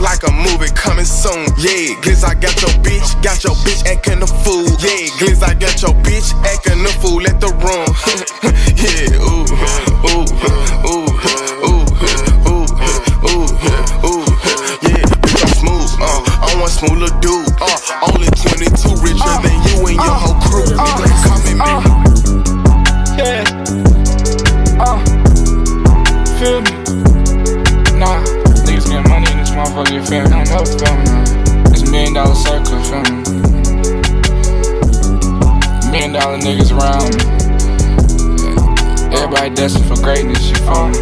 [0.01, 1.47] like a movie coming soon.
[1.59, 4.67] Yeah, Gliz, I got your bitch, got your bitch acting a fool.
[4.79, 7.89] Yeah, Gliz, I got your bitch acting a fool at the room.
[8.79, 9.47] yeah, ooh,
[10.09, 10.27] ooh,
[10.87, 11.09] ooh,
[11.67, 11.89] ooh,
[12.47, 12.69] ooh,
[13.29, 13.47] ooh,
[14.07, 14.27] ooh,
[14.87, 15.05] yeah,
[15.59, 15.91] smooth.
[16.01, 17.49] Uh, I'm one smooth little dude.
[17.61, 17.79] Uh,
[18.15, 20.65] only 22 richer than you and your whole crew.
[20.79, 21.08] Nigga,
[36.39, 37.23] Million niggas around me.
[39.17, 40.99] Everybody destined for greatness, you feel me?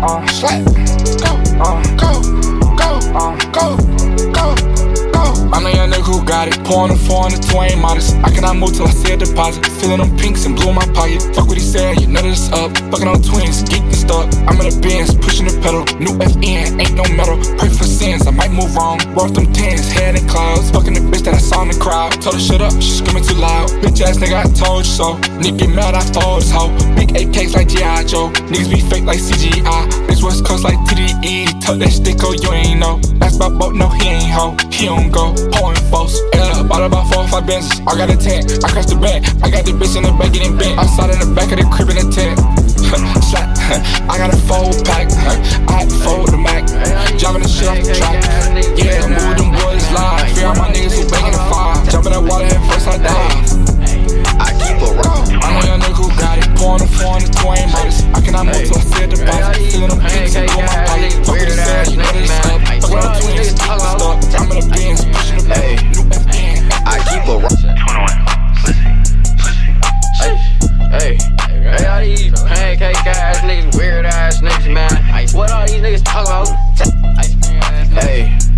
[0.00, 0.64] Uh, slap.
[1.20, 2.22] Go, uh, go,
[2.76, 3.76] go, uh, go,
[4.32, 4.54] go,
[5.12, 5.24] go.
[5.52, 6.64] I'm the young nigga who got it.
[6.64, 8.16] Pouring a four on the two ain't modest.
[8.24, 9.66] I cannot move till I see a deposit.
[9.80, 11.22] Feeling them pinks and blue in my pocket.
[11.34, 12.76] Fuck what he said, you know that it's up.
[12.90, 14.26] Fucking on twins, geek stuff.
[14.46, 15.82] I'm in the Benz, pushing the pedal.
[15.98, 17.36] New FN, ain't no metal.
[17.58, 18.98] Pray for sins, I might move wrong.
[19.14, 20.70] Worth them tens, head in clouds.
[20.70, 22.14] Fucking the bitch that I saw in the crowd.
[22.22, 23.68] Told her shut up, she screaming too loud.
[23.82, 25.18] Bitch ass nigga, I told you so.
[25.42, 26.70] Nigga get mad, I fold this hoe.
[26.94, 28.04] Big AKs like G.I.
[28.04, 28.30] Joe.
[28.48, 29.82] Niggas be fake like CGI.
[30.06, 31.60] Bitch West Coast like TDE.
[31.60, 33.00] Tuck that stick, oh, you ain't know.
[33.18, 34.56] That's about boat, no, he ain't hoe.
[34.70, 35.34] He don't go.
[35.90, 36.18] False.
[36.34, 37.80] Yeah, bought about four or five benches.
[37.86, 39.24] I got a tent, I crashed the bank.
[39.42, 40.78] I got the bitch in the back getting bent.
[40.78, 42.36] Outside in the back of the crib in the tent.
[43.30, 43.55] Shot.
[43.66, 45.10] I got a fold pack.
[45.66, 46.66] I had to fold the Mac.
[47.18, 48.22] Driving the shit off the track.
[48.78, 50.30] Yeah, I move them boys live.
[50.38, 51.74] Fear all my niggas who banging the fire.
[51.90, 53.42] Jump in that water head first, I dive.
[54.38, 55.26] I keep a rock.
[55.42, 56.46] I'm a young nigga who got it.
[56.54, 58.06] Pouring the four on the two ain't modest.
[58.14, 59.58] I cannot move till I see a deposit.
[59.74, 61.10] Feeling them pinks and blue in my pocket.
[61.26, 62.62] Fuck what he said, you know that it's up.
[62.86, 64.22] Fucking on twins, geek and stuff.
[64.38, 65.74] I'm in the Benz, pushing the pedal.
[65.90, 66.70] New FN.
[66.86, 67.58] I keep a rock.
[70.96, 73.05] Hey, hey, all these pancake ass
[73.46, 74.90] niggas, weird ass niggas, man.
[75.34, 78.02] What all these niggas talking about?
[78.02, 78.55] Hey.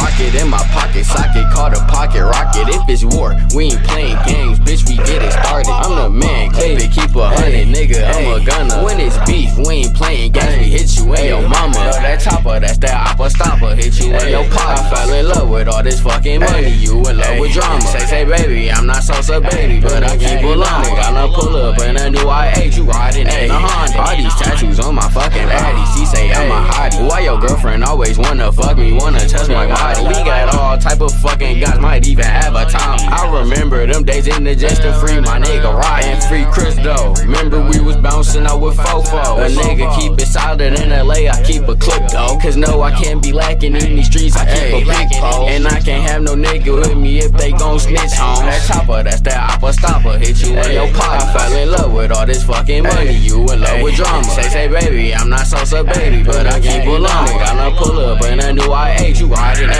[0.00, 2.68] I rocket in my pocket, socket called a pocket rocket.
[2.68, 4.88] If it's war, we ain't playing games, bitch.
[4.88, 5.70] We get it started.
[5.70, 8.04] I'm the man, clip it, keep a hundred, nigga.
[8.04, 8.84] I'm a gunner.
[8.84, 10.58] When it's beef, we ain't playing games.
[10.58, 11.74] We hit you in your mama.
[11.74, 13.74] No, that chopper, that's that oppa stopper.
[13.74, 14.78] Hit you in your pop.
[14.78, 16.68] I fell in love with all this fucking money.
[16.68, 17.80] You in love with drama.
[17.82, 20.84] Say, say, baby, I'm not Sosa, baby, but I keep a long.
[20.96, 22.76] Got a pull up and a new I8.
[22.76, 24.00] You riding in a Honda.
[24.00, 25.84] All these tattoos on my fucking body.
[25.96, 27.08] She say I'm a hottie.
[27.08, 28.92] Why your girlfriend always wanna fuck me?
[28.92, 29.89] Wanna touch my body.
[29.98, 33.00] We got all type of fucking guys, might even have a time.
[33.10, 37.12] I remember them days in the just to free my nigga Ryan, free Chris though.
[37.14, 39.44] Remember we was bouncing out with fofo.
[39.44, 42.38] A nigga keep it solid in LA, I keep a clip though.
[42.40, 45.48] Cause no, I can't be lacking in these streets, I keep a big pole.
[45.48, 48.46] And I can't have no nigga with me if they gon' snitch on.
[48.46, 51.22] That chopper, that's that oppa stopper, hit you in your pot.
[51.22, 54.24] I fell in love with all this fucking money, you in love with drama.
[54.24, 57.26] Say, say, baby, I'm not Sosa, baby, but I keep it long.
[57.26, 59.79] Gotta pull up in a new I8, you riding in a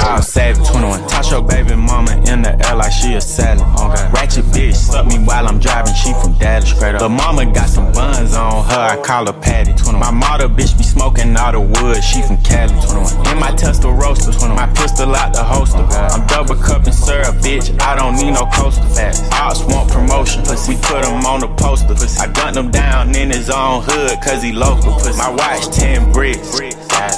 [0.00, 1.06] I'll save 21.
[1.08, 3.60] Touch your baby mama in the air like she a salad.
[3.80, 4.10] Okay.
[4.12, 7.00] Ratchet bitch, suck me while I'm driving, she from Dallas straight up.
[7.00, 9.72] The mama got some buns on her, I call her Patty.
[9.74, 10.00] 21.
[10.00, 11.19] My mother bitch be smoking
[11.54, 12.68] all the wood, she from Cali.
[12.68, 13.32] 21.
[13.32, 14.56] In my Tesla Roadster, 21.
[14.56, 15.78] my pistol out the holster.
[15.78, 18.82] I'm double cupping syrup, bitch, I don't need no coaster.
[19.32, 21.94] Ops want promotion, pussy put him on the poster.
[22.20, 24.98] I gunned him down in his own hood, cause he local.
[25.16, 26.58] My watch 10 bricks.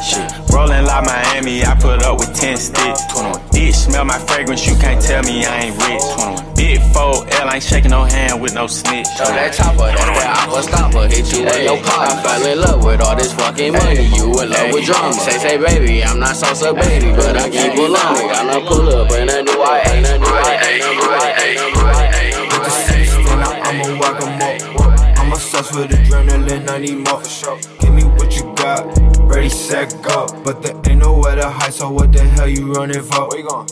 [0.03, 0.33] Shit.
[0.53, 3.07] Rolling like Miami, I put up with 10 sticks.
[3.13, 3.41] 21.
[3.51, 6.52] Bitch, smell my fragrance, you can't tell me I ain't rich.
[6.73, 6.73] 21.
[6.73, 9.07] Big 4L, ain't shaking no hand with no snitch.
[9.19, 12.09] So that chopper, that's that oppa stopper, hit you in your pot.
[12.09, 15.13] I fell in love with all this fucking money, you in love with drama.
[15.13, 18.17] Say, say, baby, I'm not Sosa, baby, but I keep it long.
[18.33, 21.89] Gotta pull up in a new I8, a new I8, a new I8, a new
[21.93, 22.33] I8.
[23.63, 25.19] I'ma walk 'em up.
[25.19, 27.23] I'm obsessed with adrenaline, I need more.
[27.81, 28.87] Give me what you got,
[29.21, 30.27] ready, set, go.
[30.45, 33.29] But there ain't nowhere to hide, so what the hell you running for?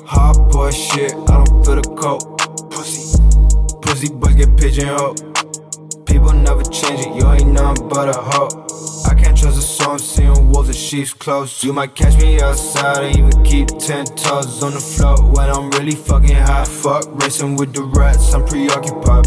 [0.07, 2.39] Hot boy shit, I don't feel the coat.
[2.71, 3.18] Pussy,
[3.83, 5.18] pussy boys get pigeonholed.
[6.07, 8.49] People never change it, you ain't nothing but a hoe.
[9.11, 11.62] I can't trust a soul, I'm seeing wolves in sheep's clothes.
[11.64, 15.71] You might catch me outside, I even keep ten toes on the floor when I'm
[15.71, 16.64] really fucking high.
[16.64, 19.27] Fuck racing with the rats, I'm preoccupied.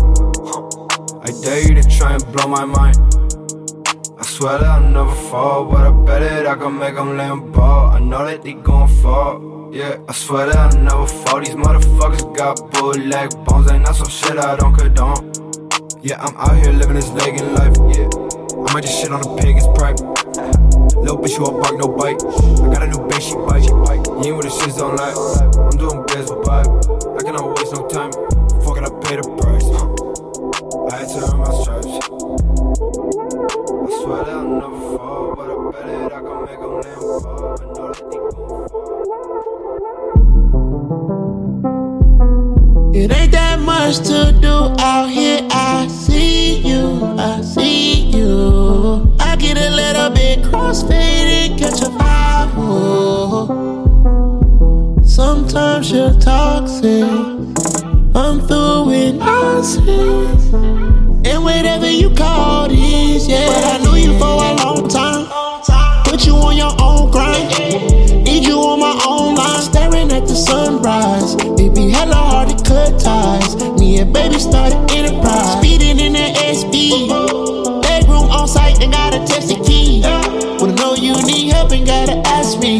[1.26, 2.98] I dare you to try and blow my mind.
[4.20, 7.52] I swear that I'll never fall, but I bet it I can make them lay
[7.52, 7.92] ball.
[7.92, 9.63] I know that they gon' fall.
[9.74, 11.40] Yeah, I swear that I'll never fall.
[11.40, 15.34] These motherfuckers got bootleg bones, ain't not some shit I don't condone.
[16.04, 17.74] Yeah, I'm out here living this legging life.
[17.90, 20.06] Yeah, I might just shit on a pig, it's private.
[21.02, 22.22] Little bitch, you a bark, no bite.
[22.22, 23.66] I got a new bitch, she bite.
[23.66, 25.18] she You ain't with the shits don't like.
[25.58, 26.70] I'm doing biz with vibe.
[27.18, 28.14] I cannot waste no time.
[28.62, 29.66] Fuck it, I pay the price.
[30.94, 31.90] I had to earn my stripes.
[31.90, 31.98] I
[34.06, 37.58] swear that I'll never fall, but I bet it I can make them land fall.
[37.58, 39.03] I know that they gon'
[42.96, 45.40] It ain't that much to do out here.
[45.50, 49.16] I see you, I see you.
[49.20, 52.54] I get a little bit crossfaded, catch a vibe.
[55.04, 57.04] Sometimes you're toxic.
[58.14, 60.54] I'm through with nonsense.
[61.26, 63.48] And whatever you call this, yeah.
[63.48, 65.26] But I knew you for a long time.
[66.06, 67.50] Put you on your own grind.
[68.24, 69.62] Need you on my own line.
[69.64, 71.43] Staring at the sunrise.
[71.94, 73.56] Hella hard to cut ties.
[73.80, 75.58] Me and baby started enterprise.
[75.58, 77.08] Speeding in the SB.
[77.82, 80.02] Bedroom on site and gotta test the key.
[80.60, 82.80] Wanna know you need help and gotta ask me.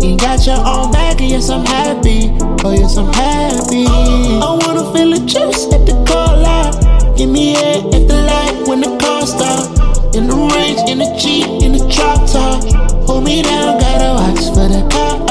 [0.00, 2.30] You got your own bag and yes I'm happy.
[2.64, 3.86] Oh yes I'm happy.
[3.86, 7.16] I wanna feel the juice at the car lot.
[7.16, 10.14] Give me head at the light when the car stop.
[10.14, 12.64] In the range, in the Jeep, in the drop top.
[13.06, 15.29] Hold me down, gotta watch for the car.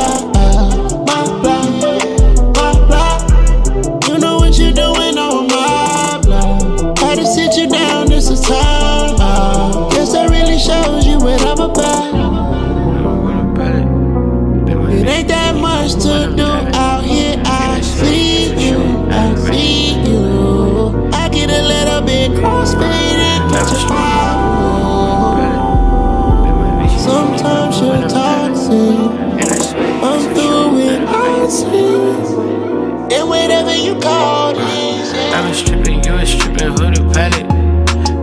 [35.49, 37.45] Was stripping, you was stripping, who the pilot?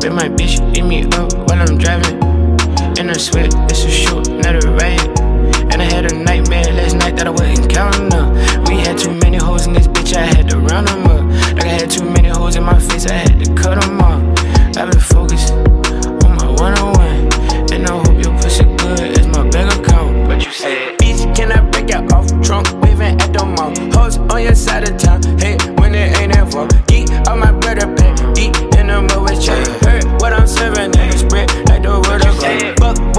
[0.00, 2.22] Bet my bitch eat me up while I'm driving.
[2.98, 5.20] And I swear it's a shoot, not a riot.
[5.72, 8.05] And I had a nightmare last night that I wasn't counting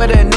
[0.07, 0.36] God.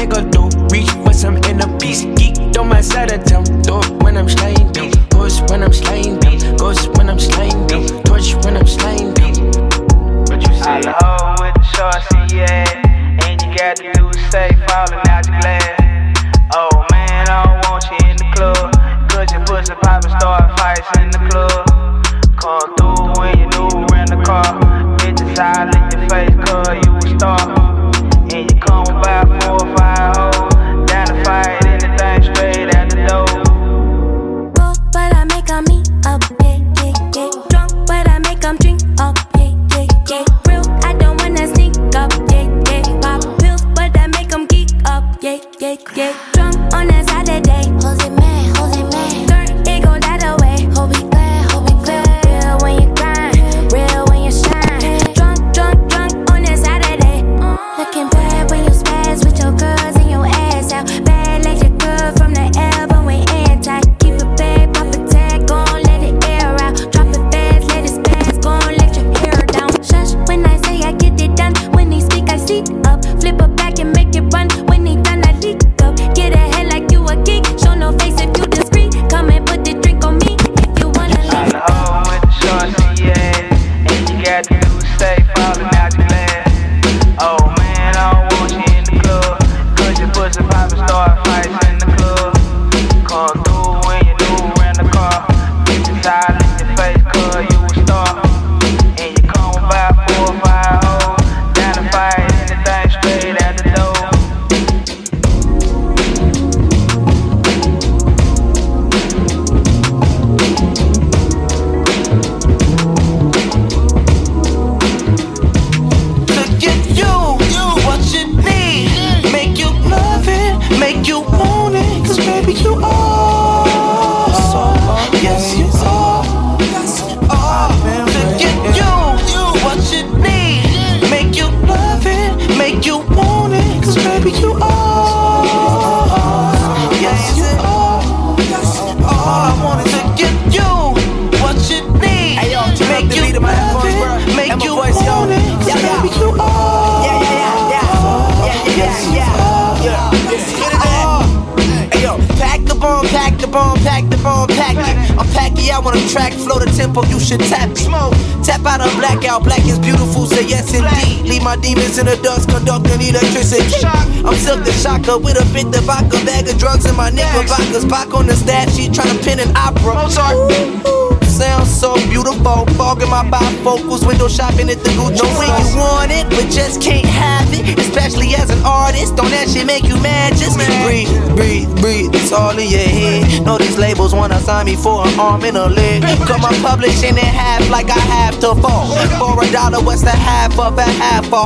[155.81, 158.13] I wanna track, flow the tempo, you should tap Smoke.
[158.45, 161.25] Tap out a blackout, black is beautiful, say yes indeed.
[161.27, 163.83] Leave my demons in the dust, conducting electricity.
[164.23, 167.85] I'm silk the shocker with a bit of vodka, bag of drugs in my knickerbockers.
[167.85, 169.95] Back on the stat She trying to pin an opera.
[169.95, 171.00] Mozart.
[171.41, 175.25] Sounds so beautiful, fogging my bifocals, window shopping at the Gucci.
[175.25, 177.79] Know when you want it, but just can't have it.
[177.79, 180.37] Especially as an artist, don't that shit make you mad?
[180.37, 180.53] Just
[180.85, 182.13] breathe, breathe, breathe.
[182.13, 183.43] It's all in your head.
[183.43, 186.03] Know these labels wanna sign me for an arm and a leg.
[186.29, 188.93] Come on, publishing in half like I have to fall.
[189.17, 191.41] For a dollar, what's the half of a half a?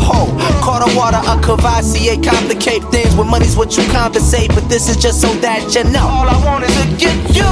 [0.60, 3.16] Caught a water, a Cavassier, complicate things.
[3.16, 6.04] With money's what you compensate, but this is just so that you know.
[6.04, 7.48] All I want is to get you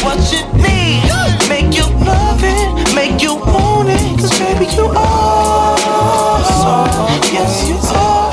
[0.00, 1.04] what you need.
[1.48, 4.20] Make you love it, make you want it.
[4.20, 5.76] Cause baby, you are.
[7.32, 8.32] Yes, you are.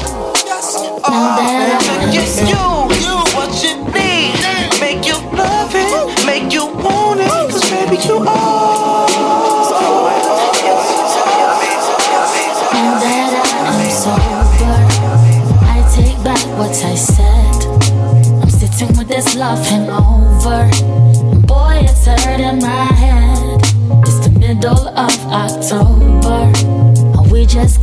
[0.50, 2.14] Get you are.
[2.14, 3.26] Yes, You are.
[3.36, 4.34] what you need.
[4.80, 7.30] Make you love it, make you want it.
[7.30, 9.08] Cause baby, you are.
[12.74, 14.78] Now that I'm sober,
[15.66, 17.58] I take back what I said.
[18.42, 19.60] I'm sitting with this love.
[19.72, 19.90] And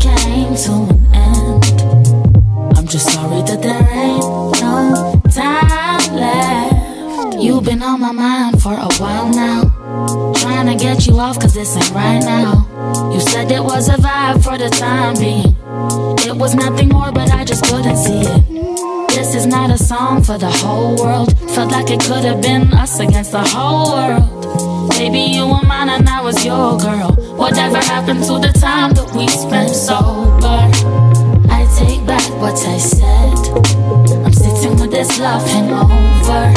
[0.01, 1.65] came to an end.
[2.77, 4.25] I'm just sorry that there ain't
[4.61, 7.37] no time left.
[7.39, 10.33] You've been on my mind for a while now.
[10.35, 12.67] Trying to get you off, cause this ain't right now.
[13.13, 15.55] You said it was a vibe for the time being.
[16.27, 19.09] It was nothing more, but I just couldn't see it.
[19.11, 21.37] This is not a song for the whole world.
[21.51, 24.40] Felt like it could have been us against the whole world.
[25.01, 27.13] Baby, you were mine and I was your girl.
[27.35, 30.61] Whatever happened to the time that we spent sober?
[31.49, 33.39] I take back what I said.
[34.27, 36.53] I'm sitting with this love hangover.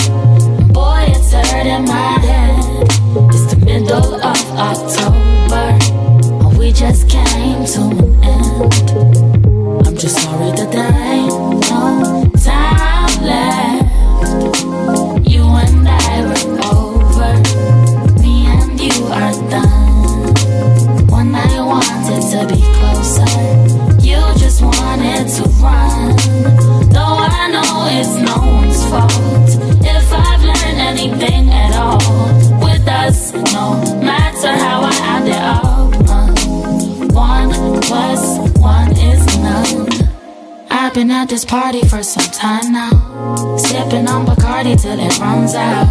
[0.74, 2.84] Boy, it's hurting my head.
[3.32, 5.80] It's the middle of October.
[6.60, 9.88] We just came to an end.
[9.88, 11.32] I'm just sorry that there ain't
[11.72, 13.73] no time left.
[41.14, 42.90] At this party for some time now.
[43.58, 45.88] Sipping on Bacardi till it runs out.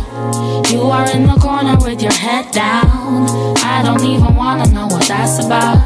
[0.71, 3.29] You are in the corner with your head down.
[3.59, 5.79] I don't even wanna know what that's about.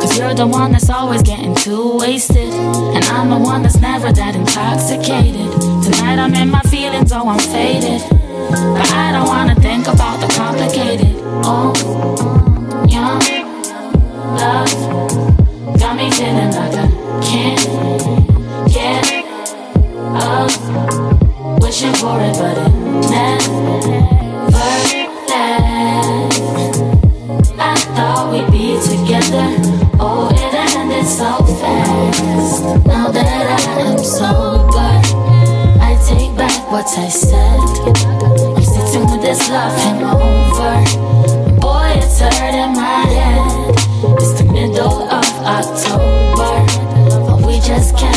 [0.00, 2.52] Cause you're the one that's always getting too wasted.
[2.96, 5.50] And I'm the one that's never that intoxicated.
[5.84, 8.02] Tonight I'm in my feelings, oh, I'm faded.
[8.50, 11.14] But I don't wanna think about the complicated.
[11.44, 13.20] Oh, young
[22.06, 22.72] for it, but it
[23.10, 23.58] never
[24.54, 25.30] lasts.
[27.58, 29.48] I thought we'd be together.
[29.98, 31.30] Oh, it ended so
[31.60, 32.62] fast.
[32.86, 34.92] Now that I am sober,
[35.88, 37.60] I take back what I said.
[38.54, 40.76] I'm sitting with this love hangover.
[41.60, 43.74] Boy, it's hurting my head.
[44.20, 45.28] It's the middle of
[45.58, 46.52] October.
[47.30, 48.15] And we just came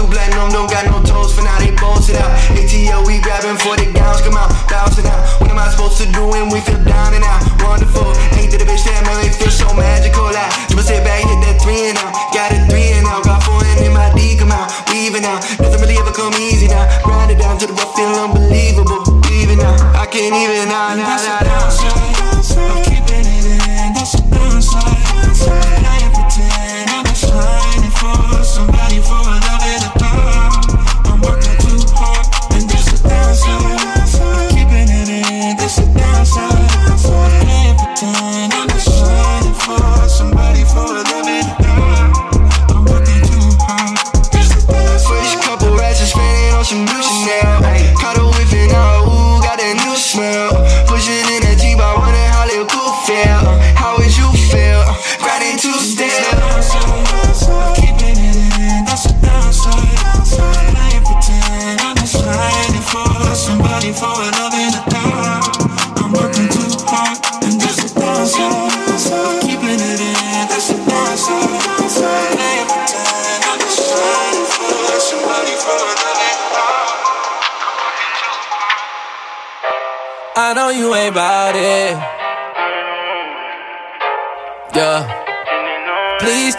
[0.00, 2.32] through platinum, don't got no toes for now, they it out.
[2.56, 5.20] ATL, we grabbing for the gowns, come out, bouncing out.
[5.40, 7.44] What am I supposed to do when we feel down and out?
[7.60, 8.08] Wonderful,
[8.40, 10.32] ain't that a bitch that make me feel so magical?
[10.32, 12.16] Like, just sit back, hit that three and out.
[12.32, 15.44] Got a three and out, got four and in my D, come out, weaving out.
[15.60, 16.88] Nothing really ever come easy now.
[17.04, 19.04] Grind it down to the rough, feel unbelievable.
[19.28, 22.79] Leaving out, I can't even now, now, now, now.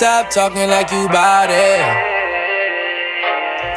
[0.02, 1.80] Stop talking like you bout it.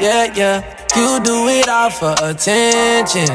[0.01, 0.65] Yeah, yeah.
[0.97, 3.29] You do it all for attention.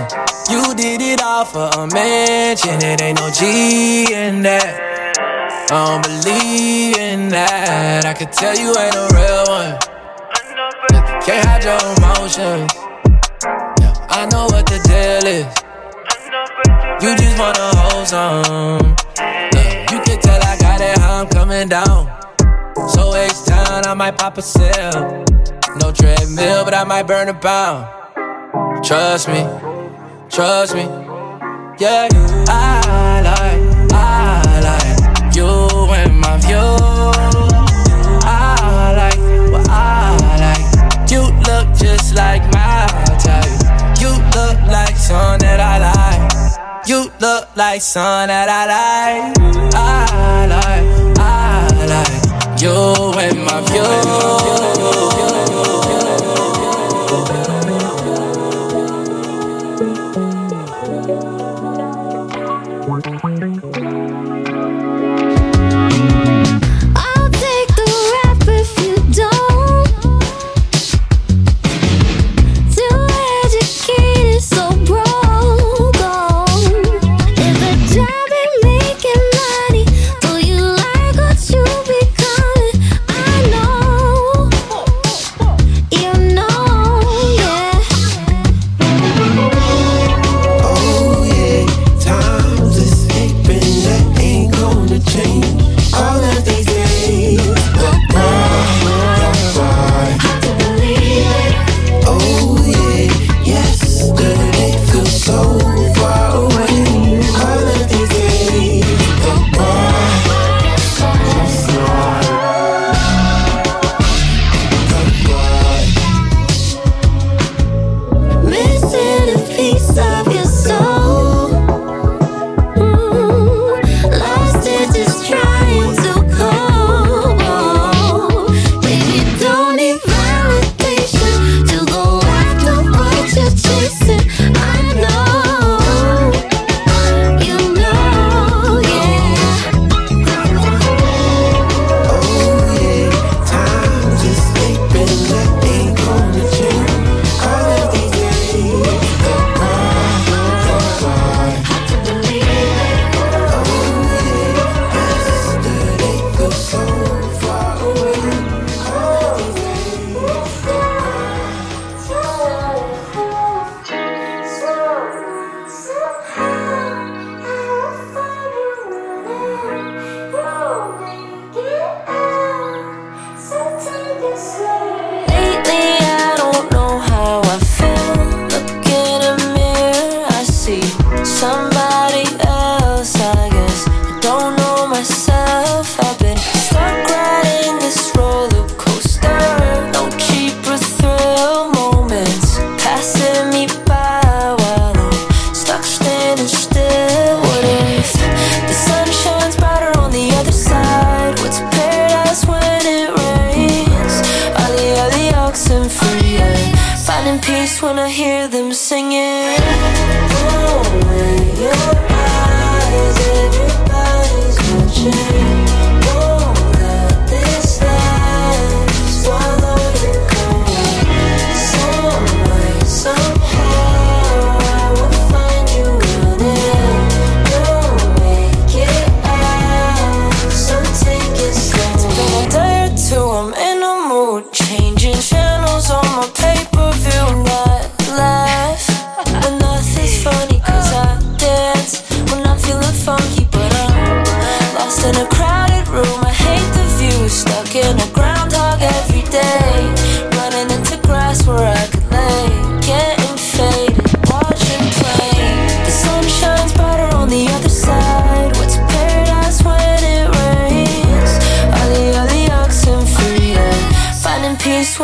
[0.49, 2.81] You did it all for a mention.
[2.81, 4.73] It ain't no G in that.
[5.69, 8.07] I don't believe in that.
[8.07, 9.77] I can tell you ain't a real one.
[11.21, 12.73] Can't hide your emotions.
[14.09, 15.45] I know what the deal is.
[17.03, 18.95] You just wanna hold some.
[19.93, 22.18] You can tell I got it how I'm coming down.
[22.89, 25.23] So H time I might pop a cell.
[25.81, 27.85] No treadmill, but I might burn a pound.
[28.83, 29.45] Trust me,
[30.29, 30.83] trust me.
[31.79, 32.09] Yeah,
[32.49, 35.47] I like, I like you
[35.99, 36.69] and my view.
[38.25, 39.19] I like
[39.69, 41.11] I like.
[41.11, 42.87] You look just like my
[43.23, 44.01] type.
[44.01, 46.87] You look like son that I like.
[46.87, 49.73] You look like son that I like.
[49.75, 52.18] I like, I like
[52.61, 52.71] you
[53.17, 54.78] and my view.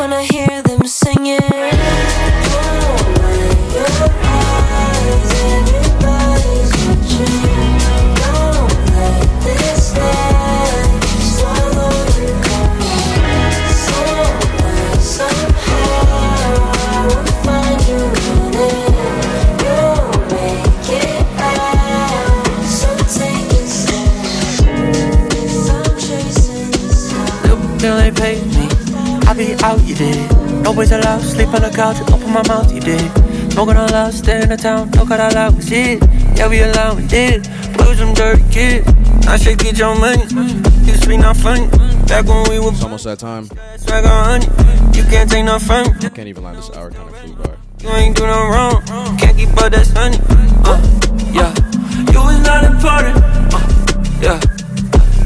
[0.08, 0.35] wanna hear
[29.96, 30.64] did.
[30.64, 33.00] Boys allowed, sleep on the couch, open my mouth, you did.
[33.52, 36.02] Smoking all loud, stay in the town, no cut all out, was it.
[36.36, 37.46] Yeah, we allowed, did.
[37.78, 38.86] We was them dirty kids.
[39.26, 40.22] I should get your money.
[40.84, 41.66] You sweet, not funny.
[42.06, 43.46] Back when we were It's almost that time.
[43.78, 44.46] swag on honey.
[44.96, 45.66] You can't take no me.
[46.04, 47.54] I can't even lie, this hour kind of flew by.
[47.80, 48.84] You ain't do no wrong.
[49.18, 50.18] Can't keep up that sunny.
[50.64, 50.78] Uh,
[51.32, 51.54] yeah.
[52.12, 53.16] You was not important.
[53.54, 53.60] Uh,
[54.20, 54.40] yeah.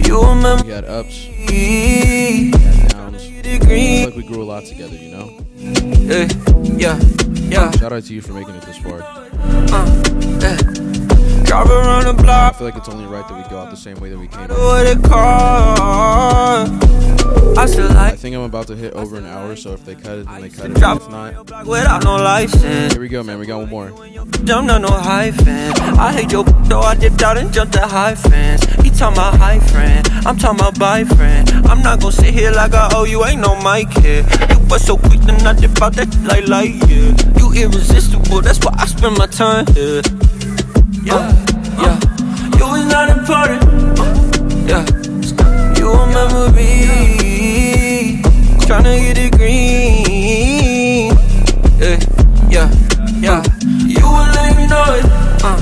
[0.07, 2.80] You remember We had ups, me.
[3.73, 5.45] It's like we grew a lot together, you know?
[5.57, 6.29] Yeah,
[6.77, 7.01] yeah,
[7.49, 7.71] yeah.
[7.73, 9.03] Shout out to you for making it this far.
[9.03, 9.87] Uh,
[10.41, 10.80] yeah.
[11.51, 13.98] Drive around the I feel like it's only right that we go out the same
[13.98, 14.46] way that we came.
[17.59, 20.18] I still I think I'm about to hit over an hour, so if they cut
[20.18, 20.76] it, then they cut it.
[20.76, 22.92] If not, without no license.
[22.92, 23.40] here we go, man.
[23.40, 23.90] We got one more.
[24.44, 25.72] Jumped on no hyphen.
[25.98, 28.64] I hate your though I dipped out and jumped the high fence.
[28.84, 30.09] He talking about high friend.
[30.24, 31.51] I'm talking about bye friend.
[31.66, 33.24] I'm not gonna sit here like I owe you.
[33.24, 34.24] Ain't no mic here.
[34.51, 37.11] You was so quick to not dip out that like light yeah.
[37.36, 38.40] You irresistible.
[38.40, 40.03] That's why I spend my time here.
[40.05, 40.39] Yeah,
[41.03, 41.32] yeah.
[41.80, 41.98] Yeah,
[42.59, 43.62] you was not important.
[44.68, 44.84] Yeah.
[45.76, 48.22] You remember me
[48.66, 51.12] tryna get it green.
[51.80, 51.98] Yeah,
[52.51, 52.68] yeah,
[53.20, 53.42] yeah.
[53.86, 55.05] You will let me know it.
[55.42, 55.59] Uh,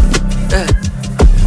[0.50, 0.66] yeah.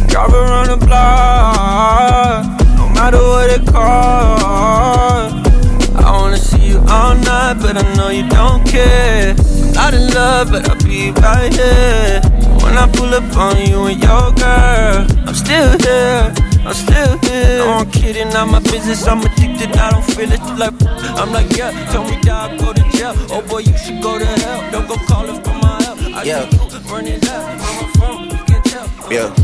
[0.08, 2.44] Drive around the block,
[2.76, 5.48] no matter what it costs.
[5.96, 9.34] I wanna see you all night, but I know you don't care.
[9.74, 12.31] Not in love, but I'll be right here.
[12.62, 16.32] When I pull up on you and your girl, I'm still here.
[16.64, 17.58] I'm still here.
[17.58, 19.06] No, I'm kidding, not my business.
[19.06, 20.40] I'm addicted, I don't feel it.
[20.56, 20.74] Like,
[21.18, 23.14] I'm like, yeah, tell me that I go to jail.
[23.30, 24.70] Oh boy, you should go to hell.
[24.70, 25.98] Don't go calling for my help.
[26.14, 26.48] I Yeah.
[26.48, 27.60] see you running up
[27.98, 29.12] phone, you can tell.
[29.12, 29.34] Yeah.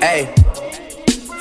[0.00, 0.45] Hey.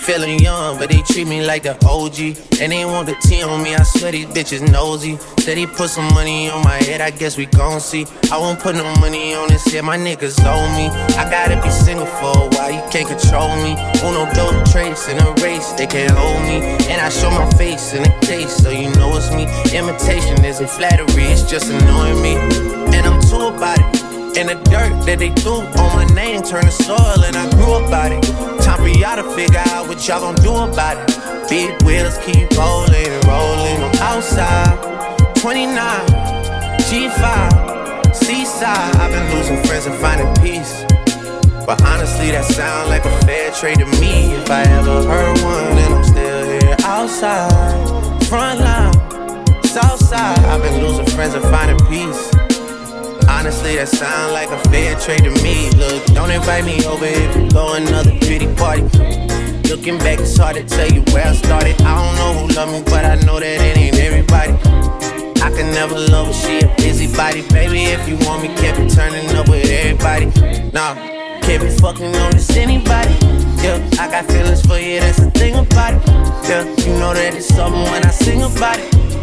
[0.05, 2.37] Feeling young, but they treat me like the OG.
[2.61, 5.17] And they want the T on me, I swear these bitches nosy.
[5.39, 8.05] Said he put some money on my head, I guess we gon' see.
[8.31, 10.89] I won't put no money on this head, my niggas owe me.
[11.17, 13.73] I gotta be single for a while, you can't control me.
[14.05, 16.61] Uno dope trace in a race, they can't hold me.
[16.85, 19.49] And I show my face in a case, so you know it's me.
[19.75, 22.35] Imitation isn't flattery, it's just annoying me.
[22.95, 23.94] And I'm too about it.
[24.37, 27.75] And the dirt that they threw on my name turned to soil, and I grew
[27.75, 28.21] about it.
[28.59, 31.47] Time for y'all to figure out what y'all gon' do about it.
[31.47, 33.79] Big wheels keep rolling, and rolling.
[33.79, 34.75] I'm outside,
[35.39, 35.71] 29,
[36.83, 38.95] G5, Seaside.
[38.99, 40.83] I've been losing friends and finding peace.
[41.65, 44.35] But honestly, that sound like a fair trade to me.
[44.35, 50.39] If I ever heard one, and I'm still here outside, front line, south side.
[50.39, 52.34] I've been losing friends and finding peace.
[53.45, 55.69] Honestly, that sound like a fair trade to me.
[55.77, 58.81] Look, don't invite me over if you go another pretty party.
[59.69, 61.79] Looking back, it's hard to tell you where I started.
[61.83, 64.53] I don't know who love me, but I know that it ain't everybody.
[65.45, 67.47] I can never love her, she a busybody.
[67.49, 70.25] Baby, if you want me, can't be turning up with everybody.
[70.73, 70.95] Nah,
[71.45, 73.13] can't be fucking on this anybody.
[73.61, 76.01] Yeah, I got feelings for you, that's the thing about it.
[76.49, 79.14] Yeah, you know that it's something when I sing about it.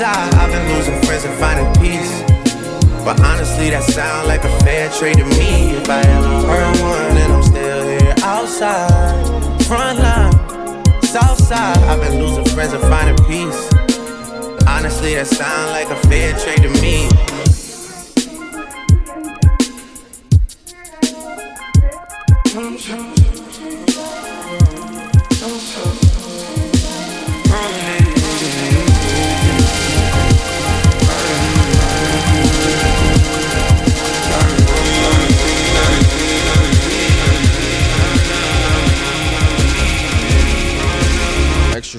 [0.00, 0.34] Seaside.
[0.34, 2.22] I've been losing friends and finding peace.
[3.04, 5.76] But honestly, that sound like a fair trade to me.
[5.76, 10.32] If I ever heard one, and I'm still here outside, front line,
[11.02, 11.76] south side.
[11.84, 13.68] I've been losing friends and finding peace.
[14.66, 17.10] Honestly, that sound like a fair trade to me.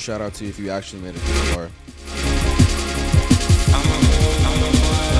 [0.01, 1.69] Shout out to you if you actually made it this far.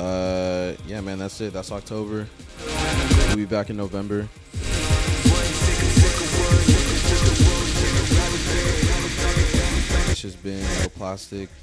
[0.01, 1.53] Uh, yeah, man, that's it.
[1.53, 2.27] That's October.
[3.27, 4.27] We'll be back in November.
[10.07, 10.65] This has been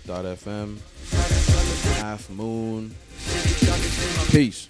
[0.06, 0.78] No.
[2.00, 2.94] Half Moon.
[4.30, 4.68] Peace.